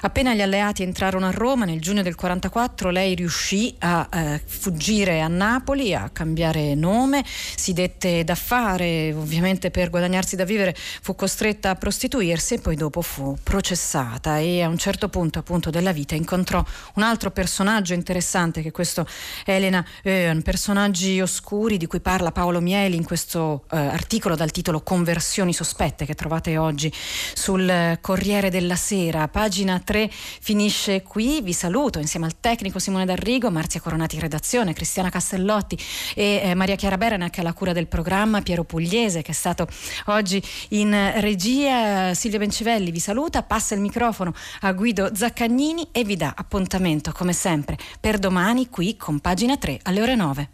Appena 0.00 0.34
gli 0.34 0.42
alleati 0.42 0.82
entrarono 0.82 1.26
a 1.26 1.30
Roma 1.30 1.64
nel 1.64 1.80
giugno 1.80 2.02
del 2.02 2.16
44 2.16 2.90
lei 2.90 3.14
riuscì 3.14 3.72
a 3.78 4.08
eh, 4.12 4.42
fuggire 4.44 5.20
a 5.20 5.28
Napoli, 5.28 5.94
a 5.94 6.10
cambiare 6.12 6.74
nome, 6.74 7.24
si 7.24 7.72
dette 7.72 8.24
da 8.24 8.34
fare, 8.34 9.12
ovviamente 9.12 9.70
per 9.70 9.90
guadagnarsi 9.90 10.34
da 10.34 10.44
vivere 10.44 10.74
fu 10.74 11.14
costretta 11.14 11.70
a 11.70 11.74
prostituirsi 11.76 12.54
e 12.54 12.58
poi 12.60 12.74
dopo 12.74 13.02
fu 13.02 13.36
processata 13.42 14.38
e 14.38 14.62
a 14.62 14.68
un 14.68 14.78
certo 14.78 15.08
punto 15.08 15.38
appunto 15.38 15.70
della 15.70 15.92
vita 15.92 16.14
incontrò 16.14 16.64
un 16.94 17.02
altro 17.02 17.30
personaggio 17.30 17.94
interessante 17.94 18.62
che 18.62 18.68
è 18.68 18.72
questo 18.72 19.06
Elena 19.44 19.84
Eon, 20.02 20.42
personaggi 20.42 21.20
oscuri 21.20 21.76
di 21.76 21.86
cui 21.86 22.00
parla 22.00 22.32
Paolo 22.32 22.60
Mieli 22.60 22.96
in 22.96 23.04
questo 23.04 23.64
eh, 23.70 23.76
articolo 23.76 24.34
dal 24.34 24.50
titolo 24.50 24.80
Conversioni 24.80 25.52
sospette 25.52 26.06
che 26.06 26.14
trovate 26.14 26.56
oggi 26.56 26.92
sul 27.34 27.97
Corriere 28.00 28.50
della 28.50 28.76
Sera. 28.76 29.28
Pagina 29.28 29.78
3 29.78 30.10
finisce 30.10 31.02
qui. 31.02 31.40
Vi 31.42 31.52
saluto 31.52 31.98
insieme 31.98 32.26
al 32.26 32.40
tecnico 32.40 32.78
Simone 32.78 33.04
D'Arrigo, 33.04 33.50
Marzia 33.50 33.80
Coronati 33.80 34.16
in 34.16 34.20
redazione, 34.22 34.72
Cristiana 34.72 35.10
Castellotti 35.10 35.78
e 36.14 36.40
eh, 36.42 36.54
Maria 36.54 36.76
Chiara 36.76 36.96
Berenac 36.96 37.38
alla 37.38 37.52
cura 37.52 37.72
del 37.72 37.86
programma, 37.86 38.42
Piero 38.42 38.64
Pugliese 38.64 39.22
che 39.22 39.32
è 39.32 39.34
stato 39.34 39.66
oggi 40.06 40.42
in 40.70 41.12
regia. 41.16 42.14
Silvia 42.14 42.38
Bencivelli 42.38 42.90
vi 42.90 43.00
saluta, 43.00 43.42
passa 43.42 43.74
il 43.74 43.80
microfono 43.80 44.34
a 44.60 44.72
Guido 44.72 45.14
Zaccagnini 45.14 45.88
e 45.92 46.04
vi 46.04 46.16
dà 46.16 46.34
appuntamento 46.36 47.12
come 47.12 47.32
sempre 47.32 47.76
per 48.00 48.18
domani 48.18 48.68
qui 48.68 48.96
con 48.96 49.20
pagina 49.20 49.56
3 49.56 49.80
alle 49.82 50.02
ore 50.02 50.14
9. 50.14 50.48